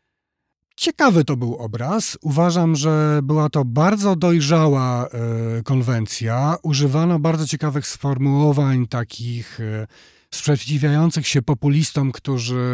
Ciekawy 0.76 1.24
to 1.24 1.36
był 1.36 1.56
obraz. 1.56 2.18
Uważam, 2.22 2.76
że 2.76 3.20
była 3.22 3.48
to 3.48 3.64
bardzo 3.64 4.16
dojrzała 4.16 5.06
e, 5.06 5.62
konwencja. 5.62 6.56
Używano 6.62 7.18
bardzo 7.18 7.46
ciekawych 7.46 7.86
sformułowań, 7.86 8.86
takich 8.86 9.60
e, 9.60 9.86
sprzeciwiających 10.34 11.26
się 11.28 11.42
populistom, 11.42 12.12
którzy 12.12 12.64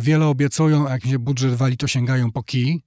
wiele 0.00 0.26
obiecują, 0.26 0.88
a 0.88 0.92
jak 0.92 1.06
się 1.06 1.18
budżet 1.18 1.54
wali, 1.54 1.76
to 1.76 1.86
sięgają 1.86 2.32
po 2.32 2.42
kij, 2.42 2.82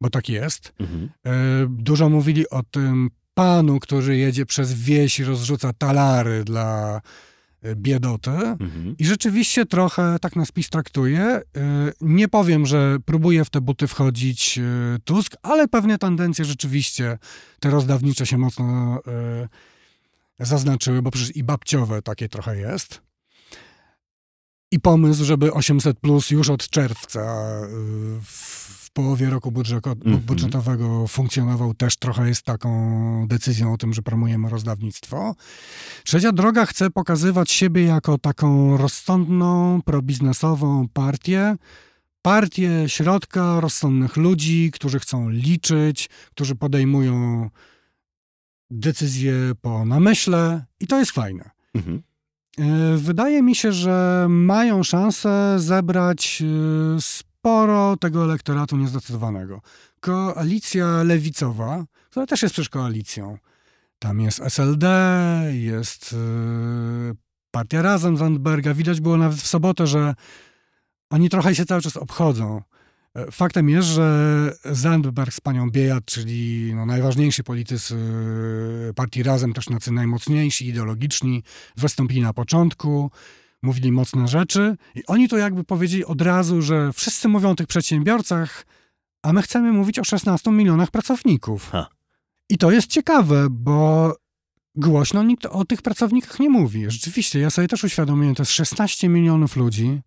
bo 0.00 0.10
tak 0.10 0.28
jest. 0.28 0.72
Mhm. 0.80 1.10
E, 1.26 1.30
dużo 1.70 2.08
mówili 2.08 2.50
o 2.50 2.62
tym 2.62 3.10
panu, 3.34 3.80
który 3.80 4.16
jedzie 4.16 4.46
przez 4.46 4.72
wieś 4.72 5.18
i 5.18 5.24
rozrzuca 5.24 5.72
talary 5.72 6.44
dla 6.44 7.00
e, 7.62 7.76
biedoty. 7.76 8.30
Mhm. 8.30 8.94
I 8.98 9.06
rzeczywiście 9.06 9.66
trochę 9.66 10.16
tak 10.20 10.36
nas 10.36 10.52
PiS 10.52 10.70
traktuje. 10.70 11.40
Y, 11.40 11.40
Nie 12.00 12.28
powiem, 12.28 12.66
że 12.66 12.96
próbuje 13.04 13.44
w 13.44 13.50
te 13.50 13.60
buty 13.60 13.86
wchodzić 13.86 14.60
Tusk, 15.04 15.36
ale 15.42 15.68
pewne 15.68 15.98
tendencje 15.98 16.44
rzeczywiście 16.44 17.18
te 17.60 17.70
rozdawnicze 17.70 18.26
się 18.26 18.38
mocno 18.38 19.00
zaznaczyły, 20.40 21.02
bo 21.02 21.10
przecież 21.10 21.36
i 21.36 21.44
babciowe 21.44 22.02
takie 22.02 22.28
trochę 22.28 22.56
jest. 22.56 23.07
I 24.70 24.80
pomysł, 24.80 25.24
żeby 25.24 25.52
800 25.52 26.00
plus 26.00 26.30
już 26.30 26.50
od 26.50 26.68
czerwca 26.68 27.20
y, 27.64 28.20
w 28.24 28.90
połowie 28.92 29.30
roku 29.30 29.52
Mhm. 30.06 30.26
budżetowego 30.26 31.06
funkcjonował, 31.08 31.74
też 31.74 31.96
trochę 31.96 32.28
jest 32.28 32.42
taką 32.42 33.28
decyzją 33.28 33.72
o 33.72 33.76
tym, 33.76 33.94
że 33.94 34.02
promujemy 34.02 34.48
rozdawnictwo. 34.48 35.34
Trzecia 36.04 36.32
droga 36.32 36.66
chce 36.66 36.90
pokazywać 36.90 37.50
siebie 37.50 37.84
jako 37.84 38.18
taką 38.18 38.76
rozsądną, 38.76 39.82
probiznesową 39.82 40.88
partię. 40.88 41.56
Partię 42.22 42.84
środka, 42.88 43.60
rozsądnych 43.60 44.16
ludzi, 44.16 44.70
którzy 44.74 44.98
chcą 45.00 45.28
liczyć, 45.28 46.10
którzy 46.30 46.54
podejmują 46.54 47.50
decyzje 48.70 49.32
po 49.60 49.84
namyśle 49.84 50.64
i 50.80 50.86
to 50.86 50.98
jest 50.98 51.10
fajne. 51.12 51.50
Mhm. 51.74 52.02
E, 52.58 52.96
Wydaje 52.96 53.42
mi 53.42 53.54
się, 53.54 53.72
że 53.72 54.26
mają 54.28 54.82
szansę 54.82 55.54
zebrać 55.58 56.42
e, 56.42 57.00
sporo 57.00 57.96
tego 57.96 58.24
elektoratu 58.24 58.76
niezdecydowanego. 58.76 59.60
Koalicja 60.00 61.02
lewicowa, 61.02 61.84
która 62.10 62.26
też 62.26 62.42
jest 62.42 62.52
przecież 62.52 62.68
koalicją. 62.68 63.38
Tam 63.98 64.20
jest 64.20 64.40
SLD, 64.40 64.88
jest 65.52 66.14
e, 66.14 67.14
Partia 67.50 67.82
Razem 67.82 68.16
Zandberga. 68.16 68.74
Widać 68.74 69.00
było 69.00 69.16
nawet 69.16 69.38
w 69.38 69.46
sobotę, 69.46 69.86
że 69.86 70.14
oni 71.10 71.30
trochę 71.30 71.54
się 71.54 71.66
cały 71.66 71.82
czas 71.82 71.96
obchodzą. 71.96 72.62
Faktem 73.30 73.68
jest, 73.68 73.88
że 73.88 74.52
Zandberg 74.64 75.32
z 75.32 75.40
panią 75.40 75.70
Biejat, 75.70 76.04
czyli 76.04 76.72
no, 76.74 76.86
najważniejsi 76.86 77.44
politycy 77.44 77.96
e, 78.90 78.94
partii 78.94 79.22
Razem, 79.22 79.52
też 79.52 79.64
tacy 79.64 79.92
najmocniejsi, 79.92 80.68
ideologiczni, 80.68 81.42
wystąpili 81.76 82.22
na 82.22 82.32
początku, 82.32 83.10
mówili 83.62 83.92
mocne 83.92 84.28
rzeczy 84.28 84.76
i 84.94 85.06
oni 85.06 85.28
to 85.28 85.36
jakby 85.36 85.64
powiedzieli 85.64 86.04
od 86.04 86.22
razu, 86.22 86.62
że 86.62 86.92
wszyscy 86.92 87.28
mówią 87.28 87.50
o 87.50 87.54
tych 87.54 87.66
przedsiębiorcach, 87.66 88.66
a 89.22 89.32
my 89.32 89.42
chcemy 89.42 89.72
mówić 89.72 89.98
o 89.98 90.04
16 90.04 90.50
milionach 90.50 90.90
pracowników. 90.90 91.68
Ha. 91.70 91.86
I 92.50 92.58
to 92.58 92.70
jest 92.70 92.86
ciekawe, 92.86 93.46
bo 93.50 94.14
głośno 94.74 95.22
nikt 95.22 95.46
o 95.46 95.64
tych 95.64 95.82
pracownikach 95.82 96.40
nie 96.40 96.50
mówi. 96.50 96.84
Rzeczywiście, 96.88 97.38
ja 97.38 97.50
sobie 97.50 97.68
też 97.68 97.84
uświadomiłem, 97.84 98.34
to 98.34 98.42
jest 98.42 98.52
16 98.52 99.08
milionów 99.08 99.56
ludzi, 99.56 100.00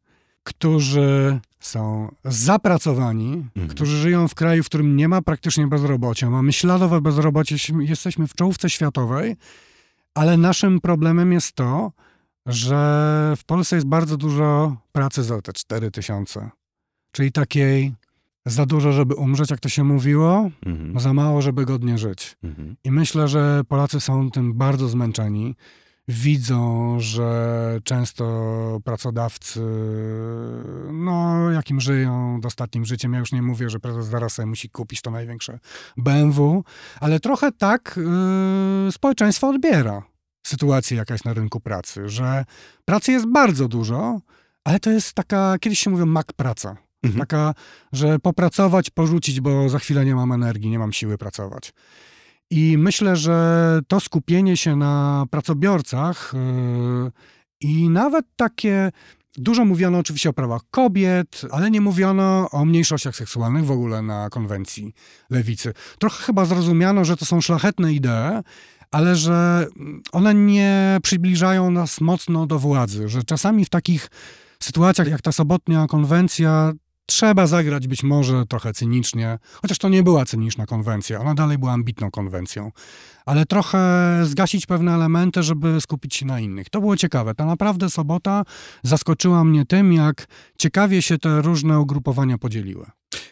którzy 0.44 1.40
są 1.62 2.12
zapracowani, 2.26 3.34
Mhm. 3.34 3.68
którzy 3.68 3.98
żyją 3.98 4.28
w 4.28 4.36
kraju, 4.36 4.64
w 4.64 4.66
którym 4.66 4.96
nie 4.96 5.08
ma 5.08 5.22
praktycznie 5.22 5.68
bezrobocia, 5.68 6.30
mamy 6.30 6.54
śladowe 6.54 7.02
bezrobocie, 7.02 7.56
jesteśmy 7.80 8.28
w 8.28 8.34
czołówce 8.36 8.70
światowej, 8.70 9.36
ale 10.16 10.38
naszym 10.38 10.82
problemem 10.82 11.32
jest 11.32 11.54
to, 11.54 11.92
że 12.46 13.34
w 13.38 13.44
Polsce 13.46 13.76
jest 13.76 13.88
bardzo 13.88 14.18
dużo 14.18 14.76
pracy 14.92 15.24
za 15.24 15.42
te 15.42 15.54
4 15.54 15.92
tysiące. 15.92 16.50
Czyli 17.12 17.32
takiej 17.32 17.94
za 18.46 18.66
dużo, 18.66 18.92
żeby 18.92 19.16
umrzeć, 19.16 19.52
jak 19.52 19.60
to 19.60 19.70
się 19.70 19.84
mówiło, 19.84 20.50
Mhm. 20.66 21.00
za 21.00 21.14
mało, 21.14 21.42
żeby 21.42 21.66
godnie 21.66 21.98
żyć. 21.98 22.38
Mhm. 22.44 22.76
I 22.84 22.92
myślę, 22.92 23.28
że 23.28 23.62
Polacy 23.68 24.00
są 24.00 24.32
tym 24.32 24.54
bardzo 24.54 24.88
zmęczeni. 24.88 25.56
Widzą, 26.12 26.96
że 27.00 27.80
często 27.84 28.80
pracodawcy, 28.84 29.62
no, 30.94 31.52
jakim 31.52 31.82
żyją 31.82 32.42
dostatnim 32.42 32.86
życiem. 32.86 33.14
Ja 33.14 33.20
już 33.20 33.32
nie 33.32 33.42
mówię, 33.42 33.70
że 33.70 33.80
prezes 33.80 34.06
zaraz 34.06 34.34
sobie 34.34 34.46
musi 34.46 34.70
kupić 34.70 35.02
to 35.02 35.12
największe 35.12 35.60
BMW, 35.98 36.64
ale 37.00 37.20
trochę 37.20 37.52
tak 37.52 38.00
yy, 38.86 38.92
społeczeństwo 38.92 39.48
odbiera 39.48 40.04
sytuację, 40.48 40.98
jaka 40.98 41.14
jest 41.14 41.26
na 41.26 41.34
rynku 41.34 41.60
pracy, 41.60 42.10
że 42.10 42.46
pracy 42.86 43.12
jest 43.12 43.26
bardzo 43.26 43.68
dużo, 43.68 44.22
ale 44.64 44.80
to 44.80 44.92
jest 44.92 45.14
taka, 45.14 45.60
kiedyś 45.60 45.80
się 45.80 45.90
mówią 45.90 46.06
mak 46.06 46.34
praca. 46.34 46.78
Mhm. 47.04 47.20
Taka, 47.20 47.54
że 47.92 48.20
popracować, 48.20 48.90
porzucić, 48.90 49.42
bo 49.42 49.70
za 49.70 49.80
chwilę 49.80 50.06
nie 50.06 50.16
mam 50.16 50.32
energii, 50.32 50.70
nie 50.70 50.80
mam 50.80 50.94
siły 50.94 51.18
pracować. 51.18 51.74
I 52.52 52.78
myślę, 52.78 53.16
że 53.16 53.80
to 53.88 54.00
skupienie 54.00 54.58
się 54.58 54.76
na 54.76 55.26
pracobiorcach 55.30 56.34
yy, 56.34 57.12
i 57.62 57.90
nawet 57.90 58.26
takie. 58.36 58.92
Dużo 59.38 59.66
mówiono 59.66 59.98
oczywiście 59.98 60.30
o 60.30 60.34
prawach 60.34 60.62
kobiet, 60.72 61.42
ale 61.52 61.72
nie 61.72 61.82
mówiono 61.82 62.50
o 62.52 62.66
mniejszościach 62.66 63.16
seksualnych 63.16 63.66
w 63.66 63.72
ogóle 63.72 64.02
na 64.02 64.30
konwencji 64.30 64.94
lewicy. 65.30 65.74
Trochę 66.00 66.24
chyba 66.24 66.46
zrozumiano, 66.46 67.06
że 67.06 67.18
to 67.18 67.26
są 67.26 67.42
szlachetne 67.42 67.94
idee, 67.94 68.42
ale 68.92 69.16
że 69.16 69.68
one 70.12 70.34
nie 70.34 70.98
przybliżają 71.04 71.72
nas 71.72 72.02
mocno 72.02 72.48
do 72.48 72.60
władzy, 72.60 73.10
że 73.10 73.24
czasami 73.24 73.66
w 73.66 73.70
takich 73.70 74.08
sytuacjach 74.60 75.08
jak 75.08 75.22
ta 75.22 75.32
sobotnia 75.32 75.88
konwencja 75.88 76.74
trzeba 77.12 77.48
zagrać 77.48 77.88
być 77.88 78.04
może 78.04 78.46
trochę 78.46 78.74
cynicznie, 78.74 79.40
chociaż 79.62 79.78
to 79.78 79.90
nie 79.90 80.04
była 80.04 80.26
cyniczna 80.26 80.66
konwencja, 80.66 81.20
ona 81.20 81.34
dalej 81.34 81.58
była 81.58 81.72
ambitną 81.72 82.12
konwencją, 82.12 82.72
ale 83.26 83.46
trochę 83.46 83.80
zgasić 84.24 84.66
pewne 84.66 84.96
elementy, 84.96 85.44
żeby 85.44 85.82
skupić 85.82 86.16
się 86.16 86.26
na 86.26 86.40
innych. 86.40 86.70
To 86.70 86.80
było 86.80 86.98
ciekawe. 86.98 87.36
Ta 87.36 87.46
naprawdę 87.46 87.90
sobota 87.90 88.44
zaskoczyła 88.84 89.44
mnie 89.44 89.66
tym, 89.66 89.94
jak 89.94 90.28
ciekawie 90.58 91.02
się 91.02 91.18
te 91.18 91.42
różne 91.42 91.80
ugrupowania 91.80 92.38
podzieliły. 92.38 92.86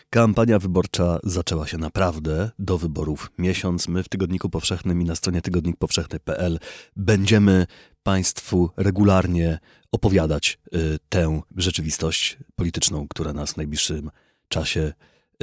Kampania 0.10 0.60
wyborcza 0.60 1.20
zaczęła 1.24 1.68
się 1.68 1.78
naprawdę 1.78 2.52
do 2.60 2.78
wyborów 2.78 3.32
miesiąc. 3.38 3.88
My 3.88 4.04
w 4.04 4.10
Tygodniku 4.10 4.50
Powszechnym 4.50 5.02
i 5.02 5.06
na 5.06 5.16
stronie 5.16 5.42
tygodnikpowszechny.pl 5.42 6.60
będziemy 6.96 7.68
Państwu 8.10 8.70
regularnie 8.78 9.60
opowiadać 9.92 10.58
y, 10.76 10.98
tę 11.10 11.42
rzeczywistość 11.58 12.38
polityczną, 12.56 13.08
która 13.08 13.34
nas 13.34 13.54
w 13.54 13.58
najbliższym 13.58 14.10
czasie 14.48 14.94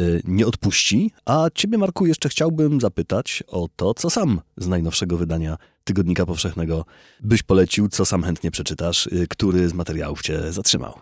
y, 0.00 0.22
nie 0.24 0.46
odpuści. 0.46 1.10
A 1.24 1.46
Ciebie, 1.54 1.78
Marku, 1.78 2.06
jeszcze 2.06 2.28
chciałbym 2.28 2.80
zapytać 2.80 3.42
o 3.46 3.68
to, 3.76 3.94
co 3.94 4.10
sam 4.10 4.40
z 4.56 4.66
najnowszego 4.68 5.16
wydania 5.16 5.56
Tygodnika 5.84 6.26
Powszechnego 6.26 6.84
byś 7.20 7.42
polecił, 7.42 7.88
co 7.88 8.04
sam 8.06 8.22
chętnie 8.22 8.50
przeczytasz, 8.50 9.06
y, 9.06 9.26
który 9.30 9.68
z 9.68 9.72
materiałów 9.72 10.22
Cię 10.22 10.52
zatrzymał. 10.52 11.00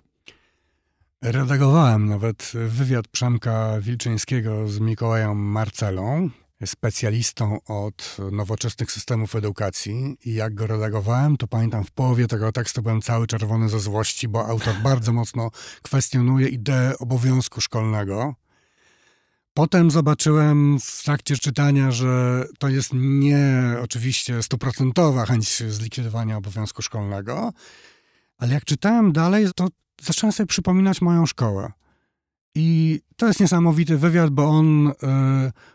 Redagowałem 1.23 2.09
nawet 2.09 2.53
wywiad 2.69 3.09
Przemka 3.09 3.81
Wilczyńskiego 3.81 4.69
z 4.69 4.81
Mikołajem 4.81 5.39
Marcelą, 5.39 6.31
specjalistą 6.67 7.59
od 7.67 8.17
nowoczesnych 8.33 8.93
systemów 8.93 9.37
edukacji. 9.37 10.17
I 10.25 10.35
jak 10.35 10.55
go 10.55 10.67
redagowałem, 10.67 11.37
to 11.37 11.47
pamiętam 11.47 11.85
w 11.85 11.91
połowie 11.91 12.27
tego 12.27 12.53
tekstu 12.53 12.83
byłem 12.83 13.03
cały 13.03 13.27
czerwony 13.27 13.69
ze 13.69 13.81
złości, 13.81 14.29
bo 14.29 14.47
autor 14.47 14.75
bardzo 14.83 15.13
mocno 15.13 15.51
kwestionuje 15.83 16.49
ideę 16.49 16.99
obowiązku 16.99 17.61
szkolnego. 17.61 18.35
Potem 19.55 19.91
zobaczyłem 19.91 20.81
w 20.81 21.03
trakcie 21.05 21.37
czytania, 21.37 21.91
że 21.91 22.45
to 22.59 22.69
jest 22.69 22.91
nie 22.95 23.77
oczywiście 23.83 24.43
stuprocentowa 24.43 25.27
chęć 25.27 25.63
zlikwidowania 25.63 26.37
obowiązku 26.37 26.83
szkolnego, 26.83 27.53
ale 28.39 28.55
jak 28.55 28.65
czytałem 28.65 29.13
dalej, 29.13 29.47
to 29.57 29.69
zacząłem 30.03 30.33
sobie 30.33 30.47
przypominać 30.47 31.01
moją 31.01 31.27
szkołę. 31.27 31.73
I 32.55 33.01
to 33.17 33.27
jest 33.27 33.41
niesamowity 33.41 33.99
wywiad, 33.99 34.31
bo 34.31 34.45
on 34.45 34.89
y, 34.89 34.93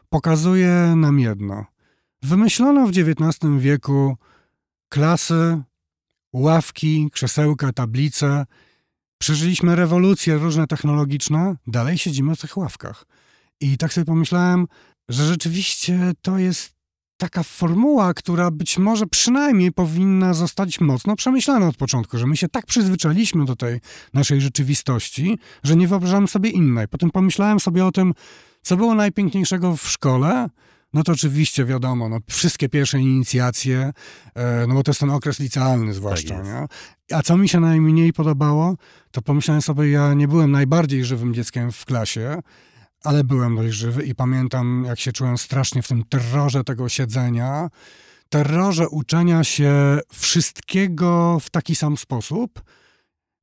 pokazuje 0.10 0.94
nam 0.96 1.20
jedno. 1.20 1.66
Wymyślono 2.22 2.88
w 2.88 2.90
XIX 2.90 3.40
wieku 3.60 4.18
klasy, 4.90 5.62
ławki, 6.34 7.10
krzesełka, 7.12 7.74
tablice. 7.74 8.46
Przeżyliśmy 9.18 9.76
rewolucje 9.76 10.38
różne 10.38 10.68
technologiczne, 10.68 11.56
dalej 11.68 11.98
siedzimy 11.98 12.36
w 12.36 12.42
tych 12.42 12.58
ławkach. 12.58 13.06
I 13.62 13.78
tak 13.78 13.94
sobie 13.94 14.06
pomyślałem, 14.06 14.68
że 15.10 15.28
rzeczywiście 15.28 16.12
to 16.22 16.38
jest 16.38 16.80
taka 17.18 17.44
formuła, 17.44 18.14
która 18.14 18.52
być 18.52 18.78
może 18.78 19.08
przynajmniej 19.08 19.72
powinna 19.72 20.34
zostać 20.34 20.80
mocno 20.80 21.16
przemyślana 21.16 21.68
od 21.68 21.78
początku, 21.78 22.18
że 22.18 22.28
my 22.28 22.38
się 22.38 22.48
tak 22.48 22.66
przyzwyczailiśmy 22.66 23.46
do 23.46 23.56
tej 23.56 23.80
naszej 24.14 24.42
rzeczywistości, 24.42 25.38
że 25.64 25.76
nie 25.76 25.88
wyobrażamy 25.88 26.28
sobie 26.28 26.50
innej. 26.50 26.88
Potem 26.88 27.12
pomyślałem 27.12 27.60
sobie 27.60 27.86
o 27.86 27.92
tym, 27.92 28.14
co 28.62 28.78
było 28.78 28.96
najpiękniejszego 28.96 29.78
w 29.78 29.90
szkole. 29.90 30.50
No 30.94 31.04
to 31.04 31.12
oczywiście 31.12 31.66
wiadomo, 31.66 32.10
no, 32.10 32.18
wszystkie 32.30 32.70
pierwsze 32.70 33.00
inicjacje, 33.00 33.92
e, 34.36 34.68
no 34.68 34.74
bo 34.74 34.84
to 34.84 34.92
jest 34.92 35.00
ten 35.00 35.10
okres 35.10 35.40
licealny 35.40 35.94
zwłaszcza, 35.94 36.36
Tak 36.36 36.46
nie? 36.46 36.66
A 37.18 37.22
co 37.22 37.38
mi 37.38 37.50
się 37.50 37.60
najmniej 37.60 38.14
podobało, 38.14 38.76
to 39.12 39.22
pomyślałem 39.22 39.62
sobie, 39.62 39.90
ja 39.90 40.14
nie 40.14 40.28
byłem 40.28 40.52
najbardziej 40.52 41.06
żywym 41.06 41.34
dzieckiem 41.34 41.72
w 41.72 41.86
klasie, 41.86 42.42
ale 43.04 43.24
byłem 43.24 43.56
dość 43.56 43.78
żywy 43.78 44.04
i 44.04 44.16
pamiętam, 44.16 44.84
jak 44.88 45.00
się 45.00 45.12
czułem 45.12 45.38
strasznie 45.38 45.82
w 45.82 45.88
tym 45.88 46.04
terrorze 46.04 46.64
tego 46.64 46.90
siedzenia, 46.90 47.70
terrorze 48.30 48.90
uczenia 48.90 49.44
się 49.44 50.00
wszystkiego 50.14 51.38
w 51.42 51.50
taki 51.50 51.76
sam 51.76 51.98
sposób. 51.98 52.62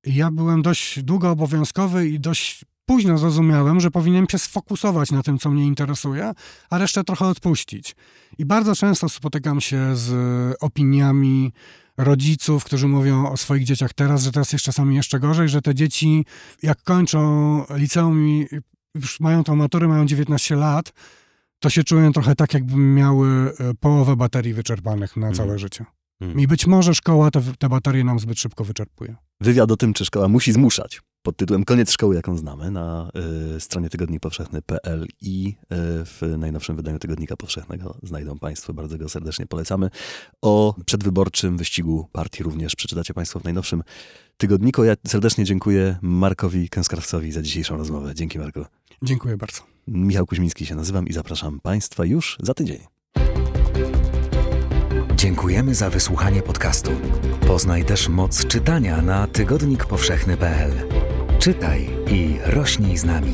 Ja 0.05 0.31
byłem 0.31 0.63
dość 0.63 1.03
długo 1.03 1.31
obowiązkowy 1.31 2.09
i 2.09 2.21
dość 2.21 2.65
późno 2.87 3.19
zrozumiałem, 3.19 3.81
że 3.81 3.91
powinienem 3.91 4.29
się 4.29 4.39
sfokusować 4.39 5.11
na 5.11 5.23
tym, 5.23 5.39
co 5.39 5.51
mnie 5.51 5.67
interesuje, 5.67 6.33
a 6.71 6.79
resztę 6.79 7.05
trochę 7.05 7.27
odpuścić. 7.27 7.97
I 8.39 8.45
bardzo 8.45 8.75
często 8.75 9.09
spotykam 9.09 9.61
się 9.61 9.97
z 9.97 10.13
opiniami 10.61 11.53
rodziców, 11.97 12.65
którzy 12.65 12.89
mówią 12.89 13.31
o 13.31 13.37
swoich 13.37 13.65
dzieciach 13.65 13.93
teraz, 13.95 14.23
że 14.23 14.33
teraz 14.33 14.53
jest 14.53 14.65
czasami 14.65 14.97
jeszcze 14.97 15.21
gorzej, 15.21 15.49
że 15.49 15.63
te 15.63 15.75
dzieci 15.75 16.25
jak 16.63 16.83
kończą 16.83 17.65
liceum 17.71 18.29
i 18.29 18.47
już 18.95 19.21
mają 19.21 19.45
tą 19.45 19.57
maturę, 19.57 19.89
mają 19.89 20.07
19 20.07 20.57
lat, 20.57 20.93
to 21.59 21.71
się 21.71 21.85
czują 21.85 22.13
trochę 22.13 22.35
tak, 22.35 22.55
jakby 22.55 22.77
miały 22.77 23.29
e, 23.29 23.75
połowę 23.81 24.17
baterii 24.17 24.55
wyczerpanych 24.55 25.17
na 25.17 25.33
całe 25.33 25.59
życie. 25.59 25.85
Mhm. 26.21 26.41
I 26.41 26.47
być 26.47 26.67
może 26.67 26.95
szkoła 26.95 27.31
te, 27.31 27.43
te 27.59 27.69
baterie 27.69 28.05
nam 28.05 28.19
zbyt 28.19 28.39
szybko 28.39 28.65
wyczerpuje. 28.65 29.17
Wywiad 29.41 29.71
o 29.71 29.77
tym, 29.77 29.95
czy 29.95 30.05
szkoła 30.05 30.29
musi 30.29 30.53
zmuszać. 30.53 31.01
Pod 31.27 31.37
tytułem 31.37 31.65
Koniec 31.65 31.91
szkoły, 31.91 32.15
jaką 32.15 32.37
znamy, 32.37 32.71
na 32.71 33.11
y, 33.57 33.61
stronie 33.61 33.89
tygodnikpowszechny.pl 33.89 35.07
i 35.21 35.49
y, 35.49 35.55
w 36.05 36.23
najnowszym 36.39 36.77
wydaniu 36.77 36.99
Tygodnika 36.99 37.37
Powszechnego 37.37 37.97
znajdą 38.03 38.39
Państwo. 38.39 38.75
Bardzo 38.75 38.99
go 38.99 39.09
serdecznie 39.09 39.47
polecamy. 39.47 39.91
O 40.43 40.75
przedwyborczym 40.87 41.57
wyścigu 41.57 42.09
partii 42.13 42.43
również 42.43 42.77
przeczytacie 42.77 43.15
Państwo 43.15 43.41
w 43.41 43.45
najnowszym 43.45 43.83
tygodniku. 44.37 44.85
Ja 44.85 44.95
serdecznie 45.07 45.45
dziękuję 45.45 45.97
Markowi 46.03 46.69
Kęskrawcowi 46.69 47.33
za 47.33 47.43
dzisiejszą 47.43 47.77
rozmowę. 47.77 48.15
Dzięki 48.15 48.39
Marko. 48.39 48.67
Dziękuję 49.03 49.37
bardzo. 49.37 49.63
Michał 49.89 50.27
Kuźmiński 50.27 50.67
się 50.67 50.75
nazywam 50.75 51.07
i 51.09 51.13
zapraszam 51.13 51.61
Państwa 51.61 52.05
już 52.05 52.39
za 52.43 52.55
tydzień. 52.55 52.79
Dziękujemy 55.17 55.75
za 55.75 55.91
wysłuchanie 55.91 56.43
podcastu. 56.43 56.91
Poznaj 57.47 57.85
też 57.85 58.09
moc 58.09 58.47
czytania 58.47 59.03
na 59.03 59.27
tygodnikpowszechny.pl. 59.27 61.06
Czytaj 61.39 61.91
i 62.11 62.39
rośnij 62.45 62.97
z 62.97 63.05
nami. 63.05 63.33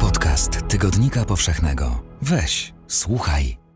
Podcast 0.00 0.68
Tygodnika 0.68 1.24
Powszechnego. 1.24 2.02
Weź, 2.22 2.74
słuchaj. 2.88 3.67